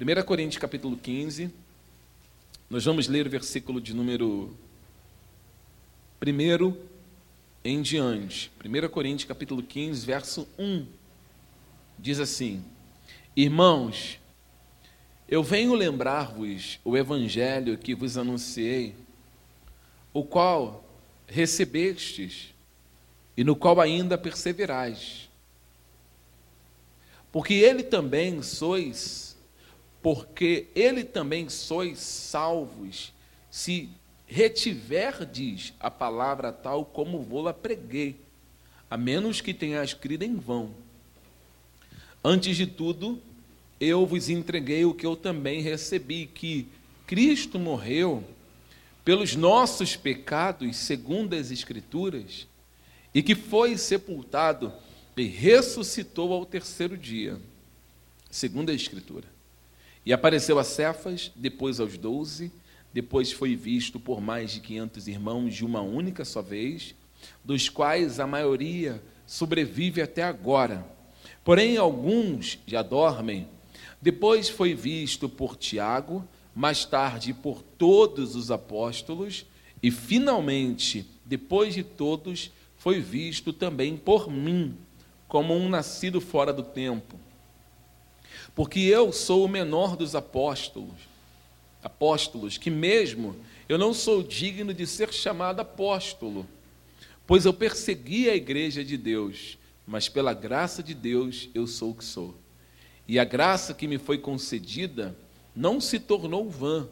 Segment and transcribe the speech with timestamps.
[0.00, 1.50] 1 Coríntios capítulo 15,
[2.70, 4.56] nós vamos ler o versículo de número
[6.24, 6.76] 1
[7.64, 8.48] em diante.
[8.64, 10.86] 1 Coríntios capítulo 15, verso 1.
[11.98, 12.64] Diz assim:
[13.34, 14.20] Irmãos,
[15.28, 18.94] eu venho lembrar-vos o evangelho que vos anunciei,
[20.12, 20.84] o qual
[21.26, 22.54] recebestes
[23.36, 25.28] e no qual ainda perseverais.
[27.32, 29.27] Porque ele também sois
[30.02, 33.12] porque ele também sois salvos,
[33.50, 33.88] se
[34.26, 38.16] retiverdes a palavra tal como vou-la preguei,
[38.90, 40.70] a menos que tenha escrito em vão.
[42.22, 43.20] Antes de tudo,
[43.80, 46.68] eu vos entreguei o que eu também recebi, que
[47.06, 48.22] Cristo morreu
[49.04, 52.46] pelos nossos pecados, segundo as Escrituras,
[53.14, 54.72] e que foi sepultado
[55.16, 57.40] e ressuscitou ao terceiro dia,
[58.30, 59.37] segundo a Escritura
[60.08, 62.50] e apareceu a Cefas, depois aos doze,
[62.94, 66.94] depois foi visto por mais de quinhentos irmãos de uma única só vez,
[67.44, 70.82] dos quais a maioria sobrevive até agora.
[71.44, 73.48] Porém, alguns já dormem.
[74.00, 79.44] Depois foi visto por Tiago, mais tarde por todos os apóstolos,
[79.82, 84.74] e finalmente, depois de todos, foi visto também por mim,
[85.28, 87.27] como um nascido fora do tempo
[88.58, 90.96] porque eu sou o menor dos apóstolos,
[91.80, 93.36] apóstolos, que mesmo
[93.68, 96.44] eu não sou digno de ser chamado apóstolo,
[97.24, 101.94] pois eu persegui a igreja de Deus, mas pela graça de Deus eu sou o
[101.94, 102.34] que sou.
[103.06, 105.16] E a graça que me foi concedida
[105.54, 106.88] não se tornou vã,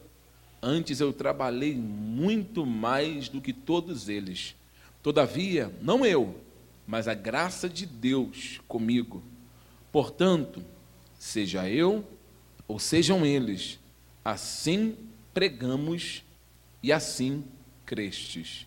[0.62, 4.54] antes eu trabalhei muito mais do que todos eles.
[5.02, 6.40] Todavia, não eu,
[6.86, 9.20] mas a graça de Deus comigo.
[9.90, 10.62] Portanto,
[11.26, 12.06] seja eu
[12.68, 13.78] ou sejam eles,
[14.24, 14.96] assim
[15.34, 16.22] pregamos
[16.82, 17.44] e assim
[17.84, 18.66] crestes.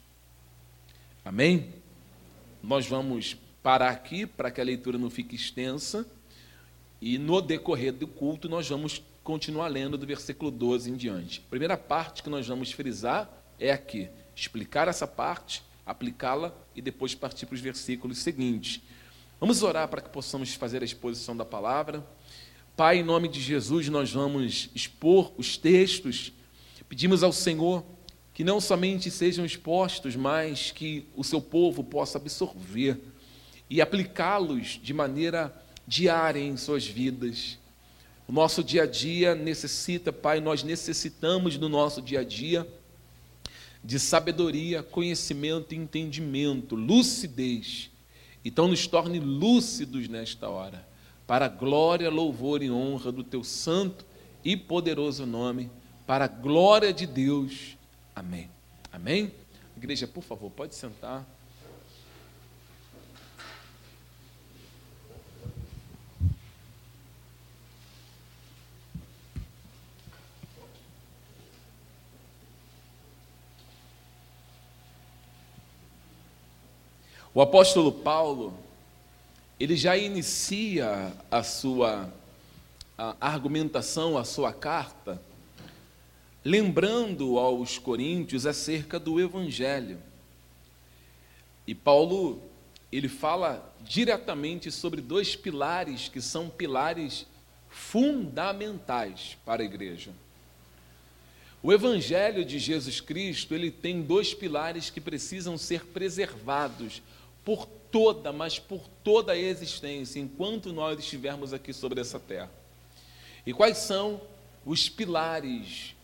[1.24, 1.74] Amém?
[2.62, 6.06] Nós vamos parar aqui para que a leitura não fique extensa
[7.02, 11.42] e no decorrer do culto nós vamos continuar lendo do versículo 12 em diante.
[11.48, 17.16] A primeira parte que nós vamos frisar é aqui, explicar essa parte, aplicá-la e depois
[17.16, 18.82] partir para os versículos seguintes.
[19.40, 22.06] Vamos orar para que possamos fazer a exposição da palavra.
[22.80, 26.32] Pai, em nome de Jesus, nós vamos expor os textos.
[26.88, 27.84] Pedimos ao Senhor
[28.34, 32.98] que não somente sejam expostos, mas que o seu povo possa absorver
[33.70, 35.54] e aplicá-los de maneira
[35.86, 37.60] diária em suas vidas.
[38.26, 42.66] O nosso dia a dia necessita, Pai, nós necessitamos no nosso dia a dia
[43.84, 47.92] de sabedoria, conhecimento, entendimento, lucidez.
[48.46, 50.88] Então, nos torne lúcidos nesta hora
[51.30, 54.04] para glória, louvor e honra do teu santo
[54.44, 55.70] e poderoso nome,
[56.08, 57.78] para a glória de Deus.
[58.16, 58.50] Amém.
[58.92, 59.32] Amém?
[59.78, 61.24] Igreja, por favor, pode sentar.
[77.36, 78.52] O apóstolo Paulo,
[79.60, 82.12] ele já inicia a sua
[83.00, 85.22] a argumentação, a sua carta,
[86.44, 89.98] lembrando aos coríntios acerca do evangelho.
[91.66, 92.42] E Paulo,
[92.92, 97.26] ele fala diretamente sobre dois pilares que são pilares
[97.70, 100.12] fundamentais para a igreja.
[101.64, 107.02] O evangelho de Jesus Cristo, ele tem dois pilares que precisam ser preservados
[107.46, 112.52] por toda, mas por toda a existência, enquanto nós estivermos aqui sobre essa terra.
[113.46, 114.22] E quais são
[114.66, 115.96] os pilares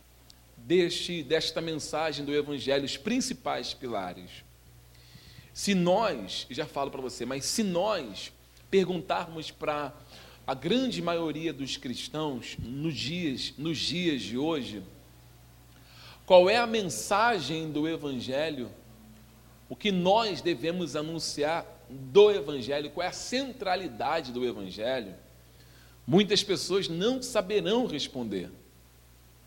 [0.57, 4.43] deste, desta mensagem do Evangelho, os principais pilares?
[5.53, 8.31] Se nós, já falo para você, mas se nós
[8.69, 9.93] perguntarmos para
[10.45, 14.83] a grande maioria dos cristãos nos dias, nos dias de hoje,
[16.25, 18.69] qual é a mensagem do Evangelho,
[19.69, 25.13] o que nós devemos anunciar do Evangelho, qual é a centralidade do Evangelho,
[26.05, 28.51] muitas pessoas não saberão responder.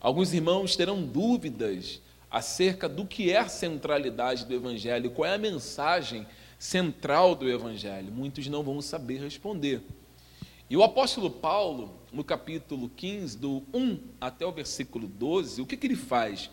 [0.01, 2.01] Alguns irmãos terão dúvidas
[2.31, 6.27] acerca do que é a centralidade do Evangelho, qual é a mensagem
[6.59, 8.13] central do Evangelho.
[8.13, 9.83] Muitos não vão saber responder.
[10.71, 15.77] E o apóstolo Paulo, no capítulo 15, do 1 até o versículo 12, o que,
[15.77, 16.51] que ele faz?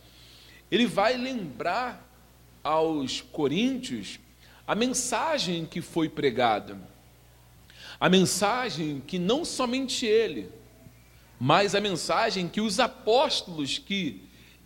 [0.71, 2.09] Ele vai lembrar
[2.63, 4.19] aos coríntios
[4.67, 6.77] a mensagem que foi pregada.
[7.99, 10.49] A mensagem que não somente ele,
[11.39, 14.21] mas a mensagem que os apóstolos que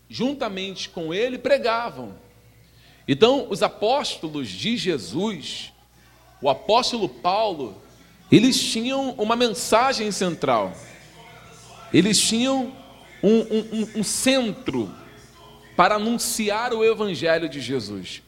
[0.09, 2.15] juntamente com ele pregavam.
[3.07, 5.71] Então, os apóstolos de Jesus,
[6.41, 7.79] o apóstolo Paulo,
[8.31, 10.73] eles tinham uma mensagem central.
[11.93, 12.73] Eles tinham
[13.21, 14.93] um, um, um centro
[15.75, 18.21] para anunciar o evangelho de Jesus.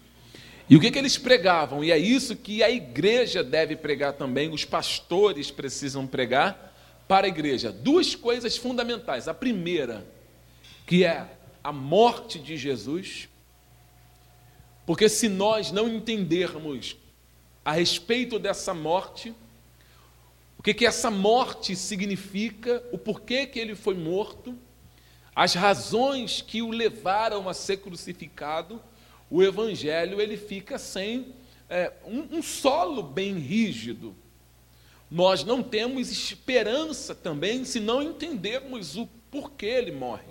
[0.72, 1.84] E o que, que eles pregavam?
[1.84, 6.74] E é isso que a igreja deve pregar também, os pastores precisam pregar
[7.10, 7.74] para a igreja.
[7.74, 9.28] Duas coisas fundamentais.
[9.28, 10.08] A primeira,
[10.88, 11.28] que é
[11.62, 13.28] a morte de Jesus,
[14.86, 16.96] porque se nós não entendermos
[17.66, 19.36] a respeito dessa morte,
[20.58, 24.58] o que, que essa morte significa, o porquê que ele foi morto,
[25.36, 28.82] as razões que o levaram a ser crucificado,
[29.32, 31.34] o evangelho ele fica sem
[31.70, 34.14] é, um, um solo bem rígido.
[35.10, 40.30] Nós não temos esperança também se não entendermos o porquê ele morre.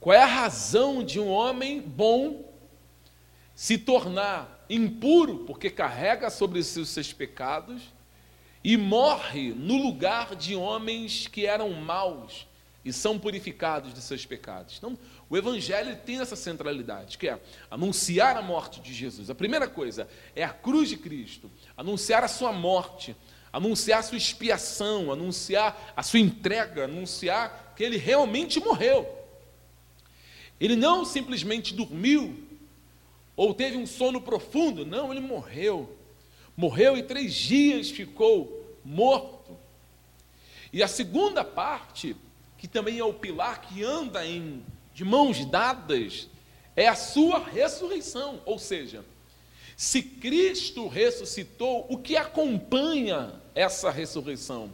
[0.00, 2.52] Qual é a razão de um homem bom
[3.54, 7.82] se tornar impuro, porque carrega sobre si os seus pecados,
[8.62, 12.46] e morre no lugar de homens que eram maus
[12.84, 14.76] e são purificados de seus pecados?
[14.78, 14.98] Então,
[15.28, 17.40] o Evangelho tem essa centralidade, que é
[17.70, 19.30] anunciar a morte de Jesus.
[19.30, 23.16] A primeira coisa é a cruz de Cristo, anunciar a sua morte,
[23.52, 29.08] anunciar a sua expiação, anunciar a sua entrega, anunciar que ele realmente morreu.
[30.60, 32.44] Ele não simplesmente dormiu
[33.36, 35.96] ou teve um sono profundo, não, ele morreu.
[36.56, 39.56] Morreu e três dias ficou morto.
[40.72, 42.14] E a segunda parte,
[42.58, 46.28] que também é o pilar que anda em de mãos dadas
[46.76, 48.40] é a sua ressurreição.
[48.46, 49.04] Ou seja,
[49.76, 54.70] se Cristo ressuscitou, o que acompanha essa ressurreição?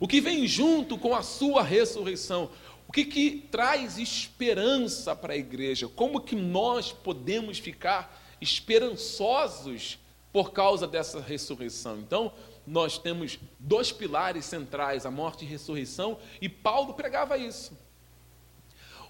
[0.00, 2.50] O que vem junto com a sua ressurreição?
[2.88, 5.86] O que, que traz esperança para a igreja?
[5.86, 9.98] Como que nós podemos ficar esperançosos
[10.32, 11.98] por causa dessa ressurreição?
[11.98, 12.32] Então,
[12.66, 17.72] nós temos dois pilares centrais, a morte e a ressurreição, e Paulo pregava isso.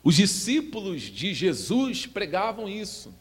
[0.02, 3.14] Os discípulos de Jesus pregavam isso.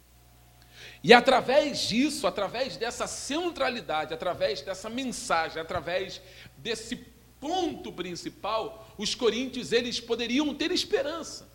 [1.03, 6.21] E através disso, através dessa centralidade, através dessa mensagem, através
[6.57, 6.95] desse
[7.39, 11.47] ponto principal, os coríntios eles poderiam ter esperança.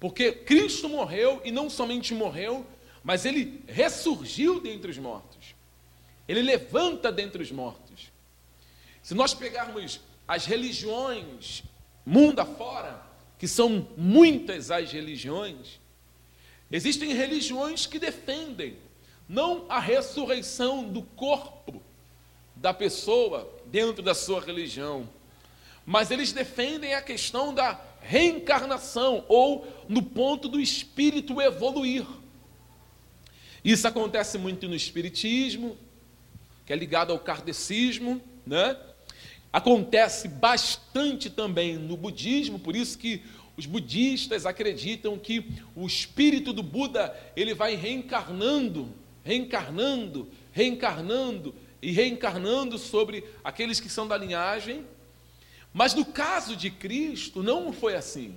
[0.00, 2.66] Porque Cristo morreu e não somente morreu,
[3.02, 5.54] mas ele ressurgiu dentre os mortos.
[6.26, 8.10] Ele levanta dentre os mortos.
[9.02, 11.62] Se nós pegarmos as religiões
[12.04, 13.03] mundo afora,
[13.38, 15.80] que são muitas as religiões,
[16.70, 18.76] existem religiões que defendem
[19.28, 21.82] não a ressurreição do corpo
[22.56, 25.08] da pessoa dentro da sua religião,
[25.84, 32.06] mas eles defendem a questão da reencarnação ou no ponto do espírito evoluir.
[33.64, 35.76] Isso acontece muito no espiritismo,
[36.66, 38.78] que é ligado ao kardecismo, né?
[39.54, 43.22] Acontece bastante também no budismo, por isso que
[43.56, 48.92] os budistas acreditam que o espírito do Buda, ele vai reencarnando,
[49.22, 54.84] reencarnando, reencarnando e reencarnando sobre aqueles que são da linhagem.
[55.72, 58.34] Mas no caso de Cristo não foi assim.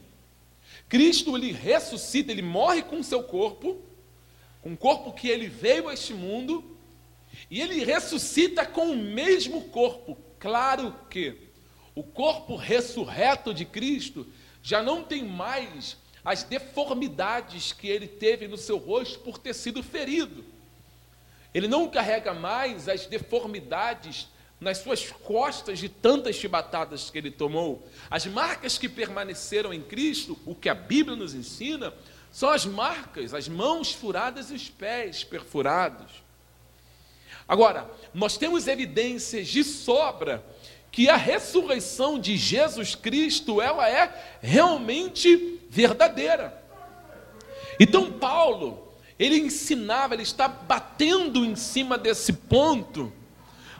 [0.87, 3.81] Cristo ele ressuscita, ele morre com o seu corpo,
[4.61, 6.77] com o corpo que ele veio a este mundo,
[7.49, 11.37] e ele ressuscita com o mesmo corpo, Claro que
[11.95, 14.27] o corpo ressurreto de Cristo
[14.61, 19.81] já não tem mais as deformidades que ele teve no seu rosto por ter sido
[19.81, 20.43] ferido.
[21.53, 24.27] Ele não carrega mais as deformidades
[24.59, 27.87] nas suas costas de tantas chibatadas que ele tomou.
[28.09, 31.93] As marcas que permaneceram em Cristo, o que a Bíblia nos ensina,
[32.31, 36.11] são as marcas, as mãos furadas e os pés perfurados.
[37.47, 40.43] Agora, nós temos evidências de sobra
[40.91, 46.63] que a ressurreição de Jesus Cristo, ela é realmente verdadeira.
[47.79, 53.13] Então Paulo, ele ensinava, ele está batendo em cima desse ponto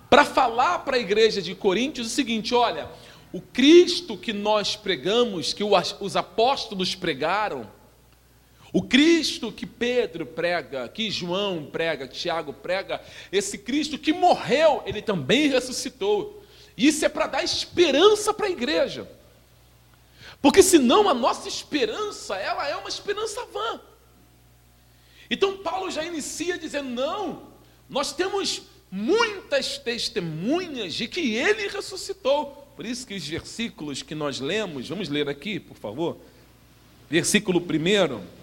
[0.10, 2.90] para falar para a igreja de Coríntios o seguinte: olha,
[3.34, 7.70] o Cristo que nós pregamos, que os apóstolos pregaram,
[8.74, 14.84] o Cristo que Pedro prega, que João prega, que Tiago prega, esse Cristo que morreu,
[14.86, 16.44] ele também ressuscitou.
[16.78, 19.10] Isso é para dar esperança para a igreja.
[20.42, 23.82] Porque senão a nossa esperança, ela é uma esperança vã.
[25.30, 27.44] Então Paulo já inicia dizendo: não,
[27.90, 32.68] nós temos muitas testemunhas de que ele ressuscitou.
[32.76, 36.18] Por isso que os versículos que nós lemos, vamos ler aqui, por favor.
[37.10, 38.37] Versículo 1.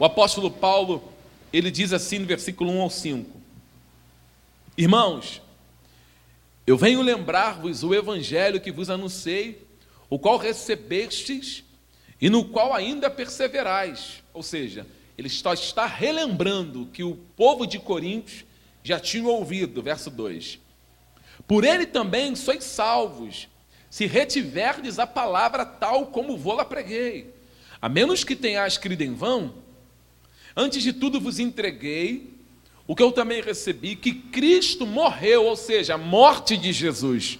[0.00, 1.12] O apóstolo Paulo,
[1.52, 3.38] ele diz assim no versículo 1 ao 5.
[4.74, 5.42] Irmãos,
[6.66, 9.62] eu venho lembrar-vos o evangelho que vos anunciei,
[10.08, 11.62] o qual recebestes
[12.18, 14.22] e no qual ainda perseverais.
[14.32, 14.86] Ou seja,
[15.18, 18.46] ele só está relembrando que o povo de Coríntios
[18.82, 20.58] já tinha ouvido, verso 2.
[21.46, 23.48] Por ele também sois salvos,
[23.90, 27.34] se retiverdes a palavra tal como vou-la preguei.
[27.82, 29.52] A menos que tenhas crido em vão,
[30.56, 32.34] antes de tudo vos entreguei
[32.86, 37.38] o que eu também recebi, que Cristo morreu, ou seja, a morte de Jesus.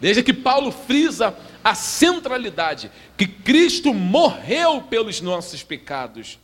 [0.00, 6.38] Veja que Paulo frisa a centralidade, que Cristo morreu pelos nossos pecados.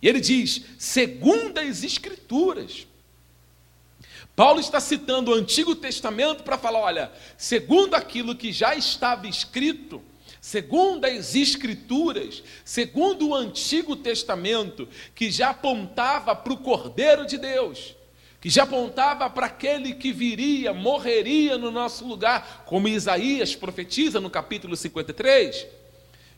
[0.00, 2.86] E ele diz, segundo as Escrituras.
[4.34, 10.02] Paulo está citando o Antigo Testamento para falar: olha, segundo aquilo que já estava escrito,
[10.42, 17.94] segundo as Escrituras, segundo o Antigo Testamento, que já apontava para o Cordeiro de Deus,
[18.40, 24.28] que já apontava para aquele que viria, morreria no nosso lugar, como Isaías profetiza no
[24.28, 25.64] capítulo 53,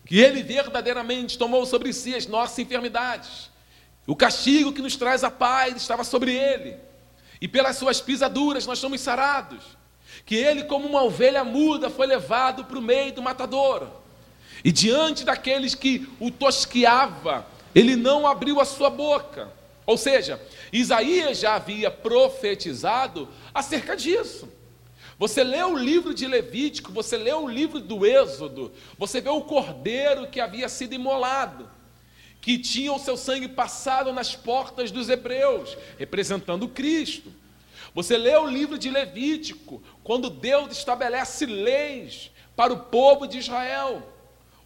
[0.04, 3.50] que ele verdadeiramente tomou sobre si as nossas enfermidades,
[4.06, 6.76] o castigo que nos traz a paz estava sobre ele
[7.40, 9.64] e pelas suas pisaduras nós somos sarados.
[10.24, 13.88] Que ele, como uma ovelha muda, foi levado para o meio do matador.
[14.64, 19.50] E diante daqueles que o tosqueava, ele não abriu a sua boca.
[19.84, 20.40] Ou seja,
[20.72, 24.48] Isaías já havia profetizado acerca disso.
[25.18, 29.42] Você lê o livro de Levítico, você lê o livro do Êxodo, você vê o
[29.42, 31.68] cordeiro que havia sido imolado,
[32.40, 37.30] que tinha o seu sangue passado nas portas dos hebreus, representando Cristo.
[37.94, 44.10] Você lê o livro de Levítico, quando Deus estabelece leis para o povo de Israel.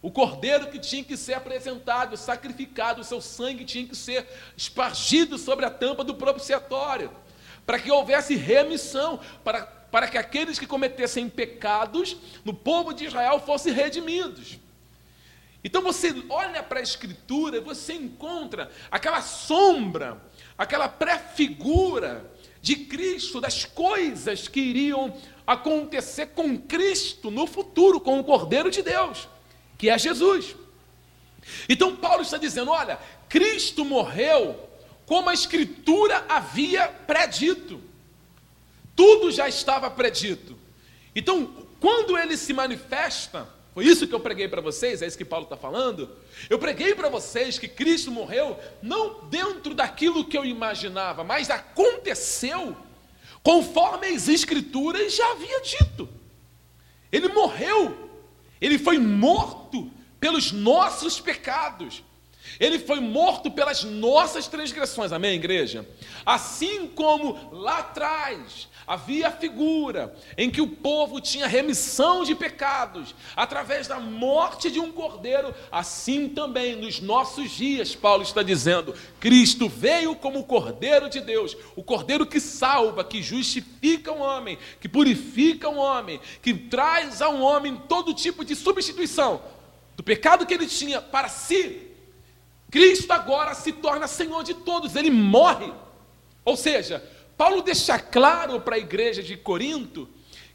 [0.01, 5.37] O cordeiro que tinha que ser apresentado, sacrificado, o seu sangue tinha que ser espargido
[5.37, 7.11] sobre a tampa do propiciatório,
[7.65, 13.39] para que houvesse remissão, para, para que aqueles que cometessem pecados no povo de Israel
[13.39, 14.57] fossem redimidos.
[15.63, 20.19] Então você olha para a Escritura e você encontra aquela sombra,
[20.57, 28.23] aquela pré-figura de Cristo, das coisas que iriam acontecer com Cristo no futuro, com o
[28.23, 29.27] Cordeiro de Deus,
[29.77, 30.55] que é Jesus.
[31.67, 34.69] Então Paulo está dizendo: olha, Cristo morreu
[35.05, 37.81] como a Escritura havia predito.
[38.95, 40.57] Tudo já estava predito.
[41.15, 45.23] Então, quando ele se manifesta, foi isso que eu preguei para vocês, é isso que
[45.23, 46.09] Paulo está falando.
[46.49, 52.75] Eu preguei para vocês que Cristo morreu não dentro daquilo que eu imaginava, mas aconteceu
[53.41, 56.09] conforme as Escrituras já havia dito.
[57.09, 58.09] Ele morreu,
[58.59, 62.03] ele foi morto pelos nossos pecados.
[62.59, 65.87] Ele foi morto pelas nossas transgressões, amém, igreja?
[66.25, 73.13] Assim como lá atrás havia a figura em que o povo tinha remissão de pecados
[73.35, 79.69] através da morte de um cordeiro, assim também nos nossos dias, Paulo está dizendo: Cristo
[79.69, 84.89] veio como o cordeiro de Deus, o cordeiro que salva, que justifica o homem, que
[84.89, 89.39] purifica o homem, que traz a um homem todo tipo de substituição
[89.95, 91.91] do pecado que ele tinha para si.
[92.71, 95.71] Cristo agora se torna Senhor de todos, ele morre.
[96.43, 97.03] Ou seja,
[97.39, 100.09] Paulo deixa claro para a igreja de Corinto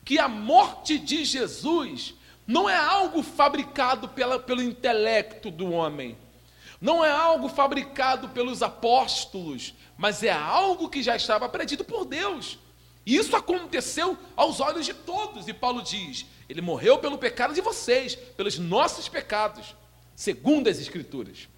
[0.05, 2.13] que a morte de Jesus
[2.47, 6.15] não é algo fabricado pela, pelo intelecto do homem,
[6.79, 12.59] não é algo fabricado pelos apóstolos, mas é algo que já estava predito por Deus.
[13.07, 17.63] E isso aconteceu aos olhos de todos, e Paulo diz: Ele morreu pelo pecado de
[17.63, 19.75] vocês, pelos nossos pecados,
[20.15, 21.49] segundo as Escrituras.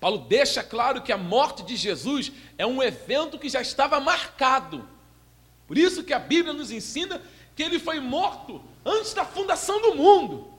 [0.00, 4.88] Paulo deixa claro que a morte de Jesus é um evento que já estava marcado.
[5.68, 7.20] Por isso que a Bíblia nos ensina
[7.54, 10.50] que ele foi morto antes da fundação do mundo.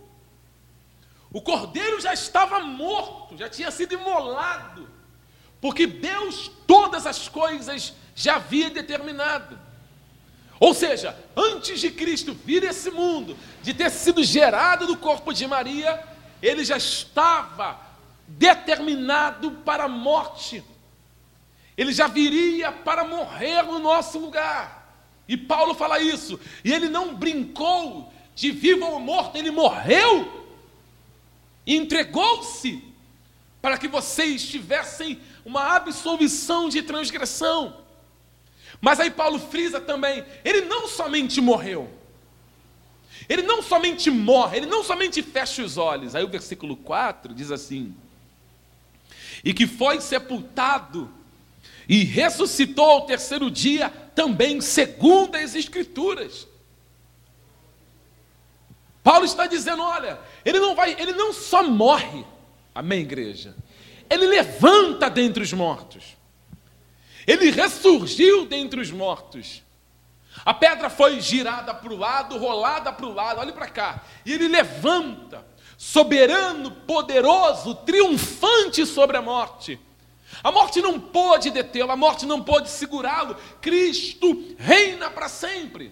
[1.33, 4.87] O cordeiro já estava morto, já tinha sido imolado,
[5.59, 9.57] porque Deus todas as coisas já havia determinado.
[10.59, 15.47] Ou seja, antes de Cristo vir esse mundo, de ter sido gerado do corpo de
[15.47, 16.03] Maria,
[16.41, 17.90] ele já estava
[18.27, 20.63] determinado para a morte.
[21.77, 24.81] Ele já viria para morrer no nosso lugar.
[25.27, 26.39] E Paulo fala isso.
[26.63, 30.45] E ele não brincou de vivo ou morto, ele morreu
[31.65, 32.83] e entregou-se
[33.61, 37.77] para que vocês tivessem uma absolvição de transgressão.
[38.79, 41.89] Mas aí Paulo frisa também, ele não somente morreu,
[43.29, 46.15] Ele não somente morre, ele não somente fecha os olhos.
[46.15, 47.95] Aí o versículo 4 diz assim:
[49.43, 51.11] E que foi sepultado
[51.87, 56.47] e ressuscitou ao terceiro dia, também segundo as Escrituras.
[59.03, 62.25] Paulo está dizendo: olha, ele não vai, ele não só morre,
[62.73, 63.55] amém, igreja,
[64.09, 66.15] ele levanta dentre os mortos,
[67.25, 69.63] ele ressurgiu dentre os mortos.
[70.45, 74.31] A pedra foi girada para o lado, rolada para o lado, olhe para cá, e
[74.33, 75.45] ele levanta,
[75.81, 79.79] soberano, poderoso, triunfante sobre a morte.
[80.43, 83.35] A morte não pôde detê-lo, a morte não pôde segurá-lo.
[83.59, 85.91] Cristo reina para sempre.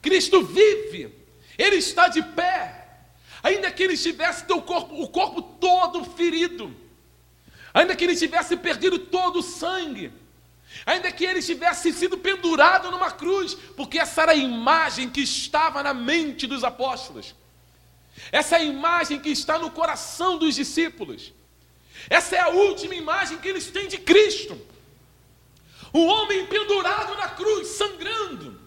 [0.00, 1.14] Cristo vive.
[1.58, 2.88] Ele está de pé.
[3.42, 6.74] Ainda que ele estivesse teu corpo, o corpo todo ferido.
[7.74, 10.10] Ainda que ele tivesse perdido todo o sangue.
[10.86, 15.82] Ainda que ele tivesse sido pendurado numa cruz, porque essa era a imagem que estava
[15.82, 17.34] na mente dos apóstolos.
[18.32, 21.32] Essa é a imagem que está no coração dos discípulos.
[22.08, 24.60] Essa é a última imagem que eles têm de Cristo.
[25.92, 28.60] O homem pendurado na cruz, sangrando.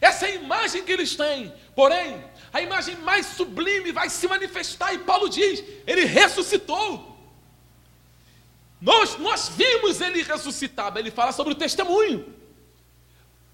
[0.00, 1.52] Essa é a imagem que eles têm.
[1.74, 7.12] Porém, a imagem mais sublime vai se manifestar, e Paulo diz: ele ressuscitou.
[8.80, 10.98] Nós, nós vimos ele ressuscitado.
[10.98, 12.41] Ele fala sobre o testemunho.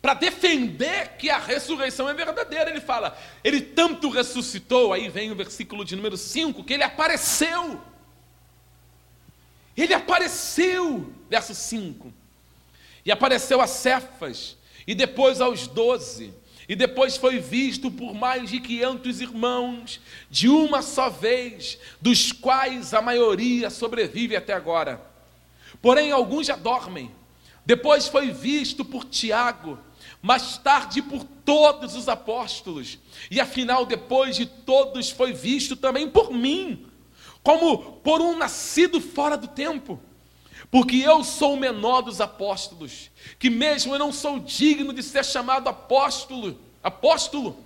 [0.00, 5.36] Para defender que a ressurreição é verdadeira, ele fala: ele tanto ressuscitou, aí vem o
[5.36, 7.80] versículo de número 5, que ele apareceu.
[9.76, 12.12] Ele apareceu, verso 5.
[13.04, 16.32] E apareceu a Cefas, e depois aos doze.
[16.68, 20.00] E depois foi visto por mais de quinhentos irmãos,
[20.30, 25.00] de uma só vez, dos quais a maioria sobrevive até agora.
[25.80, 27.10] Porém, alguns já dormem.
[27.64, 29.78] Depois foi visto por Tiago,
[30.20, 32.98] mais tarde por todos os apóstolos.
[33.30, 36.86] E afinal, depois de todos, foi visto também por mim
[37.42, 40.00] como por um nascido fora do tempo.
[40.70, 45.24] Porque eu sou o menor dos apóstolos, que mesmo eu não sou digno de ser
[45.24, 47.56] chamado apóstolo, apóstolo,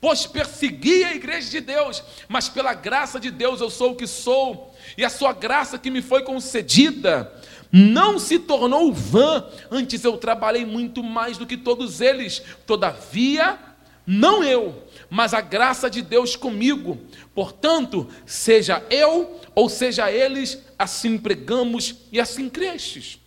[0.00, 4.06] pois persegui a igreja de Deus, mas pela graça de Deus eu sou o que
[4.06, 7.32] sou, e a sua graça que me foi concedida
[7.70, 13.58] não se tornou vã, antes eu trabalhei muito mais do que todos eles, todavia,
[14.06, 16.98] não eu, mas a graça de Deus comigo.
[17.34, 23.18] Portanto, seja eu ou seja eles, assim pregamos e assim cresces.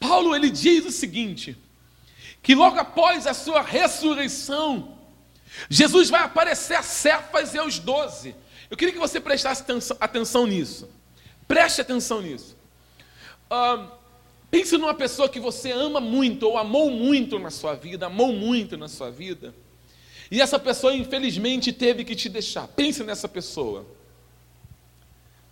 [0.00, 1.56] Paulo ele diz o seguinte:
[2.42, 4.96] que logo após a sua ressurreição,
[5.68, 8.34] Jesus vai aparecer a Cefas e aos doze.
[8.70, 9.64] Eu queria que você prestasse
[10.00, 10.88] atenção nisso.
[11.46, 12.56] Preste atenção nisso.
[14.50, 18.76] Pense numa pessoa que você ama muito ou amou muito na sua vida, amou muito
[18.76, 19.54] na sua vida.
[20.30, 22.66] E essa pessoa, infelizmente, teve que te deixar.
[22.68, 23.86] Pense nessa pessoa.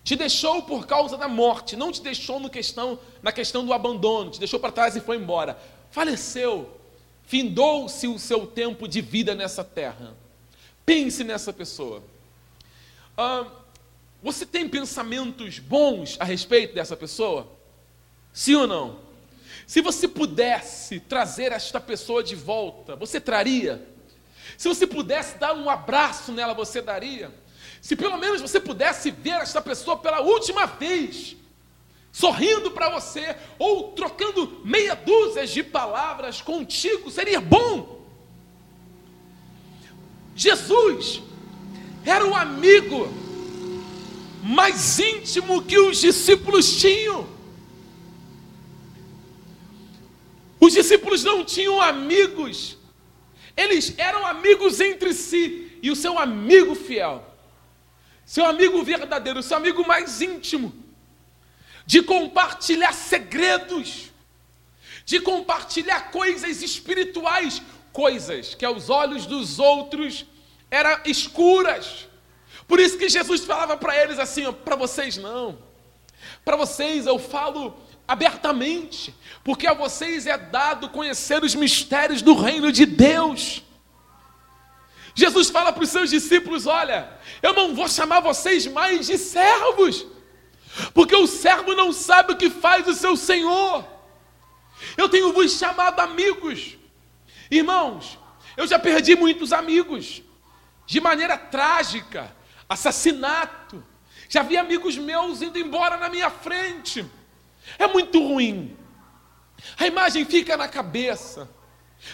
[0.02, 4.30] Te deixou por causa da morte, não te deixou no questão, na questão do abandono,
[4.30, 5.58] te deixou para trás e foi embora.
[5.90, 6.79] Faleceu,
[7.30, 10.16] findou-se o seu tempo de vida nessa terra.
[10.84, 12.02] Pense nessa pessoa.
[13.16, 13.46] Ah,
[14.20, 17.46] você tem pensamentos bons a respeito dessa pessoa?
[18.32, 18.98] Sim ou não?
[19.64, 23.80] Se você pudesse trazer esta pessoa de volta, você traria?
[24.58, 27.32] Se você pudesse dar um abraço nela, você daria?
[27.80, 31.36] Se pelo menos você pudesse ver esta pessoa pela última vez,
[32.12, 38.04] sorrindo para você, ou trocando meia dúzia de palavras contigo, seria bom.
[40.34, 41.22] Jesus
[42.04, 43.08] era o amigo
[44.42, 47.28] mais íntimo que os discípulos tinham.
[50.58, 52.78] Os discípulos não tinham amigos
[53.60, 55.78] eles eram amigos entre si.
[55.82, 57.24] E o seu amigo fiel,
[58.24, 60.72] seu amigo verdadeiro, seu amigo mais íntimo,
[61.90, 64.12] de compartilhar segredos,
[65.04, 67.60] de compartilhar coisas espirituais,
[67.92, 70.24] coisas que aos olhos dos outros
[70.70, 72.06] eram escuras.
[72.68, 75.58] Por isso que Jesus falava para eles assim: para vocês não,
[76.44, 77.76] para vocês eu falo
[78.06, 83.64] abertamente, porque a vocês é dado conhecer os mistérios do reino de Deus.
[85.12, 90.06] Jesus fala para os seus discípulos: Olha, eu não vou chamar vocês mais de servos,
[90.94, 93.84] porque o servo não sabe o que faz o seu senhor.
[94.96, 96.76] Eu tenho vos chamado amigos.
[97.50, 98.18] Irmãos,
[98.56, 100.22] eu já perdi muitos amigos,
[100.86, 102.34] de maneira trágica,
[102.68, 103.84] assassinato.
[104.28, 107.04] Já vi amigos meus indo embora na minha frente.
[107.78, 108.76] É muito ruim.
[109.76, 111.48] A imagem fica na cabeça.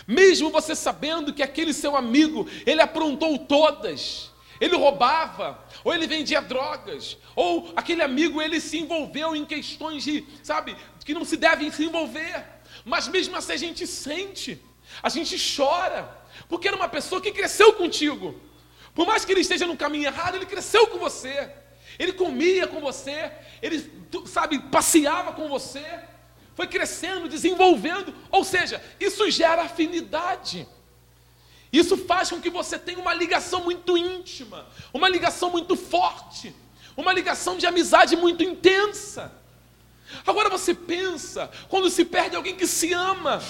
[0.06, 6.40] Mesmo você sabendo que aquele seu amigo, ele aprontou todas, ele roubava, ou ele vendia
[6.40, 11.70] drogas, ou aquele amigo ele se envolveu em questões de, sabe, que não se devem
[11.70, 12.44] se envolver.
[12.84, 14.60] Mas mesmo assim a gente sente,
[15.02, 16.08] a gente chora,
[16.48, 18.40] porque era uma pessoa que cresceu contigo.
[18.94, 21.50] Por mais que ele esteja no caminho errado, ele cresceu com você.
[21.98, 23.90] Ele comia com você, ele,
[24.26, 25.84] sabe, passeava com você,
[26.54, 30.66] foi crescendo, desenvolvendo, ou seja, isso gera afinidade.
[31.72, 36.54] Isso faz com que você tenha uma ligação muito íntima, uma ligação muito forte,
[36.96, 39.32] uma ligação de amizade muito intensa.
[40.26, 43.42] Agora você pensa, quando se perde alguém que se ama,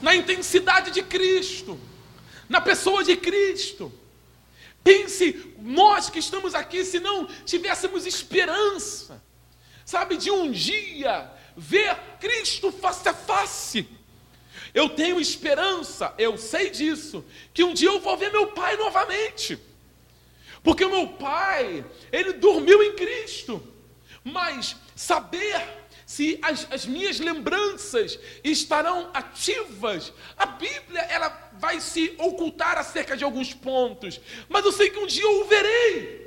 [0.00, 1.78] na intensidade de Cristo,
[2.48, 3.92] na pessoa de Cristo.
[4.82, 9.22] Pense, nós que estamos aqui, se não tivéssemos esperança,
[9.84, 13.88] sabe, de um dia ver Cristo face a face.
[14.74, 19.56] Eu tenho esperança, eu sei disso, que um dia eu vou ver meu pai novamente.
[20.64, 23.62] Porque o meu pai, ele dormiu em Cristo.
[24.24, 25.62] Mas saber
[26.04, 30.12] se as, as, minhas lembranças estarão ativas.
[30.36, 35.06] A Bíblia ela vai se ocultar acerca de alguns pontos, mas eu sei que um
[35.06, 36.24] dia eu o verei.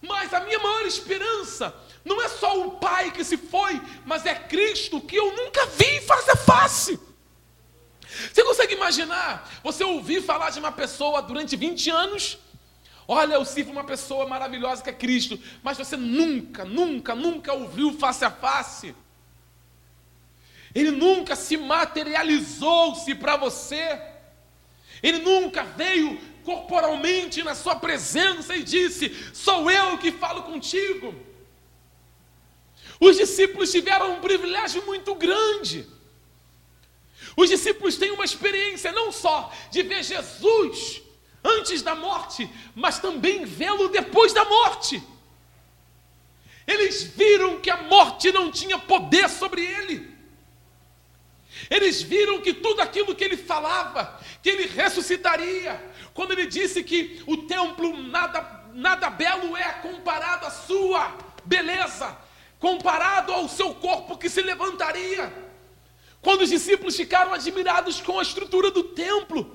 [0.00, 4.34] Mas a minha maior esperança não é só o Pai que se foi, mas é
[4.34, 7.00] Cristo que eu nunca vi face a face.
[8.32, 12.38] Você consegue imaginar você ouvir falar de uma pessoa durante 20 anos?
[13.08, 17.92] Olha, eu sirvo uma pessoa maravilhosa que é Cristo, mas você nunca, nunca, nunca ouviu
[17.92, 18.94] face a face.
[20.74, 23.98] Ele nunca se materializou-se para você.
[25.02, 31.14] Ele nunca veio corporalmente na sua presença e disse: Sou eu que falo contigo.
[32.98, 35.86] Os discípulos tiveram um privilégio muito grande.
[37.36, 41.02] Os discípulos têm uma experiência não só de ver Jesus
[41.44, 45.02] antes da morte, mas também vê-lo depois da morte.
[46.66, 50.16] Eles viram que a morte não tinha poder sobre ele.
[51.70, 55.80] Eles viram que tudo aquilo que ele falava, que ele ressuscitaria,
[56.12, 62.16] quando ele disse que o templo nada, nada belo é comparado à sua beleza,
[62.58, 65.45] comparado ao seu corpo que se levantaria.
[66.26, 69.48] Quando os discípulos ficaram admirados com a estrutura do templo,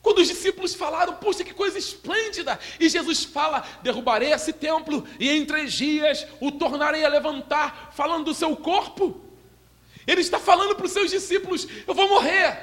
[0.00, 5.30] quando os discípulos falaram, puxa, que coisa esplêndida, e Jesus fala: derrubarei esse templo e
[5.30, 9.20] em três dias o tornarei a levantar, falando do seu corpo.
[10.06, 12.58] Ele está falando para os seus discípulos: eu vou morrer,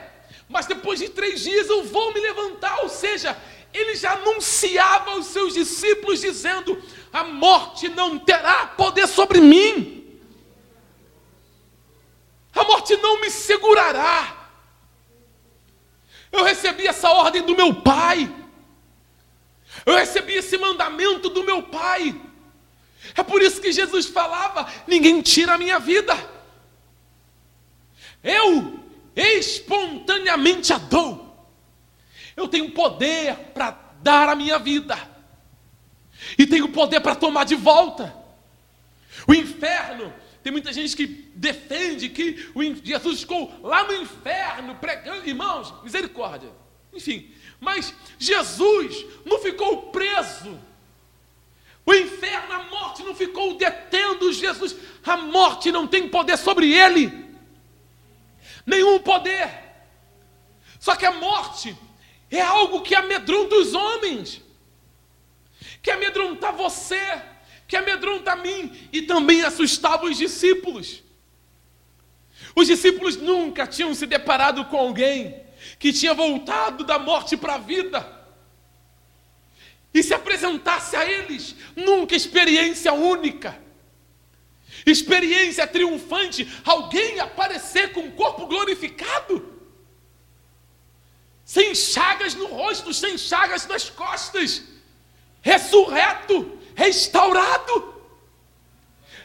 [0.50, 2.80] mas depois de três dias eu vou me levantar.
[2.80, 3.38] Ou seja,
[3.72, 10.03] ele já anunciava aos seus discípulos, dizendo: a morte não terá poder sobre mim,
[12.56, 14.50] a morte não me segurará.
[16.32, 18.34] Eu recebi essa ordem do meu pai,
[19.86, 22.20] eu recebi esse mandamento do meu pai.
[23.16, 26.18] É por isso que Jesus falava: ninguém tira a minha vida.
[28.24, 28.80] Eu
[29.16, 31.22] espontaneamente a dou.
[32.36, 34.98] Eu tenho poder para dar a minha vida.
[36.38, 38.16] E tenho poder para tomar de volta.
[39.28, 40.14] O inferno,
[40.44, 42.52] tem muita gente que defende que
[42.84, 46.52] Jesus ficou lá no inferno pregando, irmãos, misericórdia.
[46.94, 50.60] Enfim, mas Jesus não ficou preso.
[51.86, 54.76] O inferno, a morte não ficou detendo Jesus.
[55.06, 57.24] A morte não tem poder sobre ele
[58.66, 59.50] nenhum poder.
[60.80, 61.76] Só que a morte
[62.30, 64.42] é algo que amedronta os homens,
[65.82, 67.22] que amedronta você,
[67.74, 71.02] que amedronta a mim e também assustava os discípulos.
[72.56, 75.42] Os discípulos nunca tinham se deparado com alguém
[75.80, 78.28] que tinha voltado da morte para a vida.
[79.92, 83.60] E se apresentasse a eles, nunca experiência única
[84.86, 89.50] experiência triunfante, alguém aparecer com o corpo glorificado,
[91.46, 94.62] sem chagas no rosto, sem chagas nas costas,
[95.42, 97.94] ressurreto, restaurado.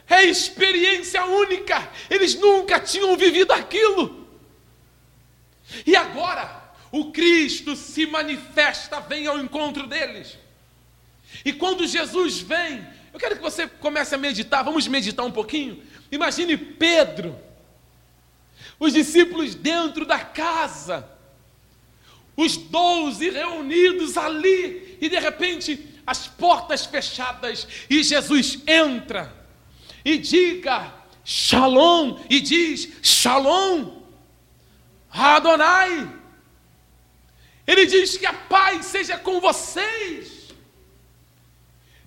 [0.09, 4.27] É experiência única, eles nunca tinham vivido aquilo.
[5.87, 10.39] E agora, o Cristo se manifesta, vem ao encontro deles.
[11.45, 15.83] E quando Jesus vem, eu quero que você comece a meditar, vamos meditar um pouquinho.
[16.11, 17.39] Imagine Pedro,
[18.81, 21.09] os discípulos dentro da casa,
[22.37, 29.31] os doze reunidos ali, e de repente as portas fechadas, e Jesus entra
[30.03, 34.01] e diga Shalom, e diz Shalom,
[35.11, 36.11] Adonai,
[37.67, 40.55] Ele diz que a paz seja com vocês,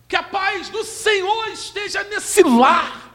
[0.08, 3.14] que a paz do Senhor esteja nesse lar.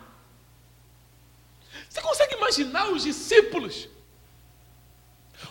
[1.91, 3.89] Você consegue imaginar os discípulos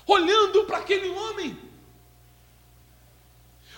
[0.07, 1.64] olhando para aquele homem?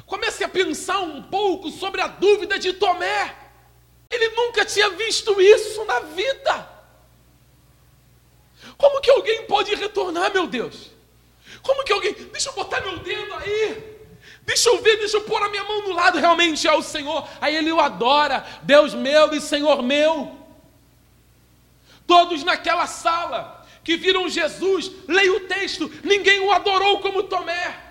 [0.07, 3.35] Comece a pensar um pouco sobre a dúvida de Tomé.
[4.09, 6.69] Ele nunca tinha visto isso na vida.
[8.77, 10.91] Como que alguém pode retornar, meu Deus?
[11.61, 12.13] Como que alguém.
[12.13, 13.97] Deixa eu botar meu dedo aí.
[14.43, 17.27] Deixa eu ver, deixa eu pôr a minha mão no lado, realmente é o Senhor.
[17.41, 20.37] Aí ele o adora, Deus meu e Senhor meu.
[22.07, 27.86] Todos naquela sala que viram Jesus, leia o texto, ninguém o adorou como Tomé.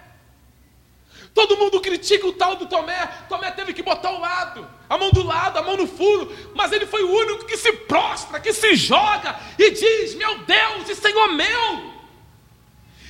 [1.37, 3.07] Todo mundo critica o tal do Tomé.
[3.29, 6.73] Tomé teve que botar o lado, a mão do lado, a mão no furo, mas
[6.73, 10.95] ele foi o único que se prostra, que se joga e diz: Meu Deus e
[10.95, 11.93] Senhor meu.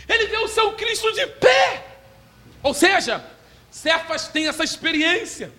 [0.09, 2.01] Ele deu o seu Cristo de pé.
[2.65, 3.25] Ou seja,
[3.71, 5.53] Cefas tem essa experiência.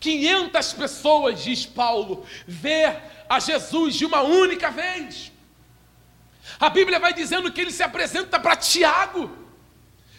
[0.00, 5.30] 500 pessoas, diz Paulo, ver a Jesus de uma única vez.
[6.58, 9.45] A Bíblia vai dizendo que ele se apresenta para Tiago.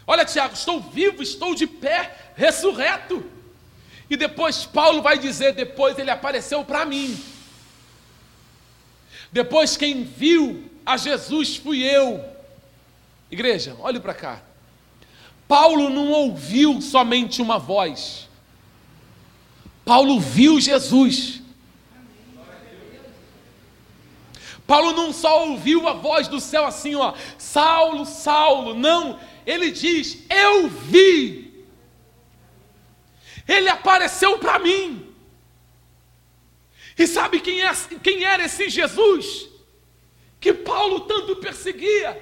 [0.10, 3.24] Olha, Tiago, estou vivo, estou de pé, ressurreto.
[4.10, 7.22] E depois Paulo vai dizer: depois ele apareceu para mim.
[9.32, 12.24] Depois quem viu a Jesus fui eu.
[13.30, 14.42] Igreja, olhe para cá.
[15.46, 18.30] Paulo não ouviu somente uma voz.
[19.84, 21.42] Paulo viu Jesus.
[24.66, 30.26] Paulo não só ouviu a voz do céu assim, ó, Saulo, Saulo, não, ele diz:
[30.30, 31.66] Eu vi.
[33.48, 35.16] Ele apareceu para mim.
[36.98, 37.72] E sabe quem, é,
[38.04, 39.48] quem era esse Jesus?
[40.38, 42.22] Que Paulo tanto perseguia.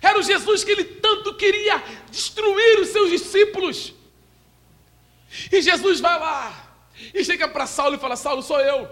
[0.00, 3.92] Era o Jesus que ele tanto queria destruir os seus discípulos.
[5.50, 6.76] E Jesus vai lá
[7.12, 8.88] e chega para Saulo e fala: Saulo, sou eu,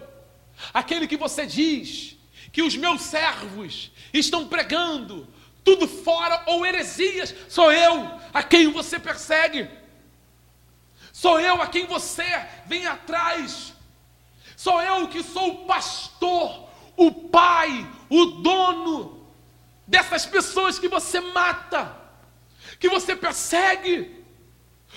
[0.75, 2.17] aquele que você diz
[2.53, 5.28] que os meus servos estão pregando
[5.69, 7.35] tudo fora ou heresias.
[7.47, 9.69] Sou eu a quem você persegue.
[11.13, 12.25] Sou eu a quem você
[12.65, 13.75] vem atrás.
[14.57, 19.29] Sou eu que sou o pastor, o pai, o dono
[19.87, 21.95] dessas pessoas que você mata,
[22.81, 24.25] que você persegue.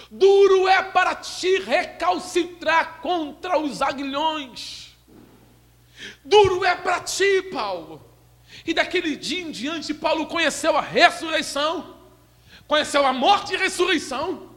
[0.10, 4.96] Duro é para ti recalcitrar contra os aguilhões.
[6.24, 8.11] Duro é para ti, Paulo,
[8.66, 11.96] e daquele dia em diante, Paulo conheceu a ressurreição,
[12.68, 14.50] conheceu a morte e ressurreição,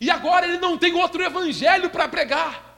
[0.00, 2.68] e agora ele não tem outro evangelho para pregar.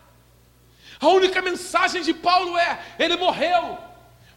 [1.01, 3.79] A única mensagem de Paulo é: ele morreu,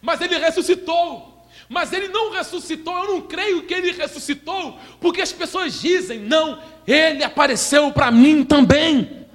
[0.01, 1.31] mas ele ressuscitou.
[1.69, 6.61] Mas ele não ressuscitou, eu não creio que ele ressuscitou, porque as pessoas dizem: não,
[6.85, 9.25] ele apareceu para mim também.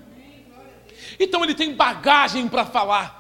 [1.19, 3.18] Então ele tem bagagem para falar.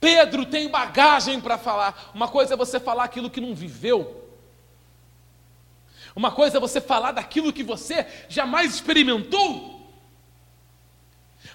[0.00, 2.10] Pedro tem bagagem para falar.
[2.14, 4.24] Uma coisa é você falar aquilo que não viveu.
[6.14, 9.76] Uma coisa é você falar daquilo que você jamais experimentou.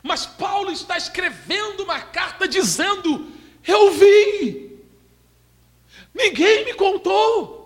[0.03, 3.31] Mas Paulo está escrevendo uma carta dizendo:
[3.67, 4.79] Eu vi,
[6.13, 7.59] ninguém me contou.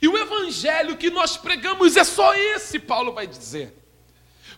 [0.00, 3.76] E o evangelho que nós pregamos é só esse, Paulo vai dizer.